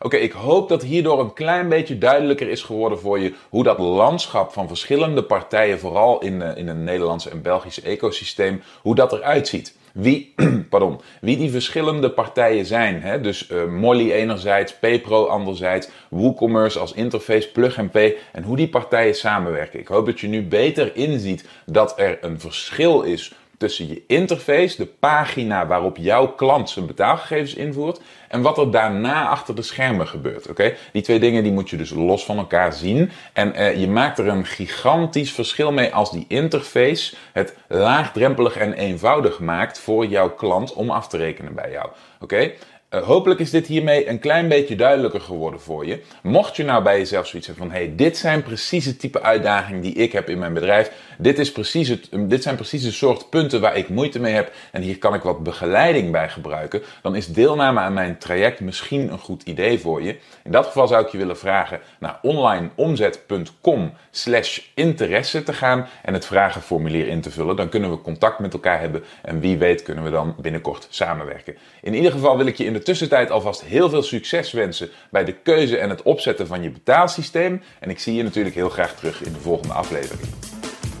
Oké, 0.00 0.16
ik 0.16 0.32
hoop 0.32 0.68
dat 0.68 0.82
hierdoor 0.82 1.20
een 1.20 1.32
klein 1.32 1.68
beetje 1.68 1.98
duidelijker 1.98 2.48
is 2.48 2.62
geworden 2.62 2.98
voor 2.98 3.18
je 3.18 3.34
hoe 3.48 3.62
dat 3.62 3.78
landschap 3.78 4.52
van 4.52 4.68
verschillende 4.68 5.22
partijen, 5.22 5.78
vooral 5.78 6.20
in, 6.20 6.42
in 6.42 6.68
het 6.68 6.76
Nederlandse 6.76 7.30
en 7.30 7.42
Belgische 7.42 7.82
ecosysteem, 7.82 8.62
hoe 8.82 8.94
dat 8.94 9.12
eruit 9.12 9.48
ziet. 9.48 9.76
Wie, 9.98 10.34
pardon, 10.70 11.00
wie 11.20 11.36
die 11.36 11.50
verschillende 11.50 12.10
partijen 12.10 12.66
zijn. 12.66 13.02
Hè? 13.02 13.20
Dus 13.20 13.48
uh, 13.50 13.64
Molly 13.64 14.12
enerzijds, 14.12 14.74
PayPro 14.74 15.26
anderzijds, 15.26 15.88
WooCommerce 16.08 16.78
als 16.78 16.92
interface, 16.92 17.50
Plug 17.50 17.78
and 17.78 17.94
en 18.32 18.42
hoe 18.42 18.56
die 18.56 18.68
partijen 18.68 19.14
samenwerken. 19.14 19.80
Ik 19.80 19.88
hoop 19.88 20.06
dat 20.06 20.20
je 20.20 20.28
nu 20.28 20.42
beter 20.42 20.96
inziet 20.96 21.48
dat 21.66 21.98
er 21.98 22.18
een 22.20 22.40
verschil 22.40 23.02
is 23.02 23.32
tussen 23.58 23.88
je 23.88 24.02
interface, 24.06 24.76
de 24.76 24.86
pagina 24.86 25.66
waarop 25.66 25.96
jouw 25.96 26.26
klant 26.26 26.70
zijn 26.70 26.86
betaalgegevens 26.86 27.54
invoert, 27.54 28.00
en 28.28 28.42
wat 28.42 28.58
er 28.58 28.70
daarna 28.70 29.28
achter 29.28 29.54
de 29.54 29.62
schermen 29.62 30.08
gebeurt. 30.08 30.48
Oké, 30.48 30.74
Die 30.92 31.02
twee 31.02 31.18
dingen 31.18 31.42
die 31.42 31.52
moet 31.52 31.70
je 31.70 31.76
dus 31.76 31.90
los 31.90 32.24
van 32.24 32.38
elkaar 32.38 32.72
zien. 32.72 33.10
En 33.32 33.52
uh, 33.56 33.80
je 33.80 33.88
maakt 33.88 34.18
er 34.18 34.28
een 34.28 34.46
gigantisch 34.46 35.32
verschil 35.32 35.72
mee 35.72 35.94
als 35.94 36.10
die 36.10 36.24
interface 36.28 37.14
het 37.32 37.56
laagdrempelig 37.68 38.56
en 38.56 38.72
eenvoudig 38.72 39.40
maakt 39.40 39.78
voor 39.78 40.06
jouw 40.06 40.30
klant 40.30 40.72
om 40.72 40.90
af 40.90 41.08
te 41.08 41.16
rekenen 41.16 41.54
bij 41.54 41.70
jou. 41.70 41.88
Oké. 42.20 42.50
Uh, 42.90 43.02
hopelijk 43.02 43.40
is 43.40 43.50
dit 43.50 43.66
hiermee 43.66 44.08
een 44.08 44.18
klein 44.18 44.48
beetje 44.48 44.76
duidelijker 44.76 45.20
geworden 45.20 45.60
voor 45.60 45.86
je. 45.86 46.02
Mocht 46.22 46.56
je 46.56 46.64
nou 46.64 46.82
bij 46.82 46.98
jezelf 46.98 47.26
zoiets 47.26 47.46
hebben 47.46 47.66
van: 47.66 47.76
hey, 47.76 47.92
dit 47.96 48.16
zijn 48.16 48.42
precies 48.42 48.84
het 48.84 49.00
type 49.00 49.22
uitdagingen 49.22 49.80
die 49.80 49.94
ik 49.94 50.12
heb 50.12 50.28
in 50.28 50.38
mijn 50.38 50.52
bedrijf. 50.52 50.90
Dit, 51.18 51.38
is 51.38 51.52
precies 51.52 51.88
het, 51.88 52.08
dit 52.12 52.42
zijn 52.42 52.54
precies 52.54 52.82
de 52.82 52.90
soort 52.90 53.30
punten 53.30 53.60
waar 53.60 53.76
ik 53.76 53.88
moeite 53.88 54.20
mee 54.20 54.34
heb. 54.34 54.52
En 54.72 54.82
hier 54.82 54.98
kan 54.98 55.14
ik 55.14 55.22
wat 55.22 55.42
begeleiding 55.42 56.12
bij 56.12 56.28
gebruiken. 56.28 56.82
Dan 57.02 57.16
is 57.16 57.26
deelname 57.26 57.80
aan 57.80 57.92
mijn 57.92 58.18
traject 58.18 58.60
misschien 58.60 59.12
een 59.12 59.18
goed 59.18 59.42
idee 59.42 59.80
voor 59.80 60.02
je. 60.02 60.16
In 60.44 60.50
dat 60.50 60.66
geval 60.66 60.88
zou 60.88 61.04
ik 61.04 61.08
je 61.08 61.18
willen 61.18 61.38
vragen 61.38 61.80
naar 61.98 62.18
onlineomzet.com 62.22 63.92
slash 64.10 64.60
interesse 64.74 65.42
te 65.42 65.52
gaan. 65.52 65.88
En 66.02 66.14
het 66.14 66.26
vragenformulier 66.26 67.08
in 67.08 67.20
te 67.20 67.30
vullen. 67.30 67.56
Dan 67.56 67.68
kunnen 67.68 67.90
we 67.90 68.00
contact 68.00 68.38
met 68.38 68.52
elkaar 68.52 68.80
hebben. 68.80 69.04
En 69.22 69.40
wie 69.40 69.58
weet 69.58 69.82
kunnen 69.82 70.04
we 70.04 70.10
dan 70.10 70.34
binnenkort 70.40 70.86
samenwerken. 70.90 71.56
In 71.82 71.94
ieder 71.94 72.12
geval 72.12 72.36
wil 72.36 72.46
ik 72.46 72.56
je 72.56 72.64
in 72.64 72.72
de 72.72 72.82
tussentijd 72.82 73.30
alvast 73.30 73.64
heel 73.64 73.90
veel 73.90 74.02
succes 74.02 74.52
wensen 74.52 74.88
bij 75.10 75.24
de 75.24 75.32
keuze 75.32 75.78
en 75.78 75.90
het 75.90 76.02
opzetten 76.02 76.46
van 76.46 76.62
je 76.62 76.70
betaalsysteem. 76.70 77.62
En 77.80 77.90
ik 77.90 77.98
zie 77.98 78.14
je 78.14 78.22
natuurlijk 78.22 78.54
heel 78.54 78.68
graag 78.68 78.94
terug 78.94 79.22
in 79.22 79.32
de 79.32 79.40
volgende 79.40 79.74
aflevering. 79.74 80.55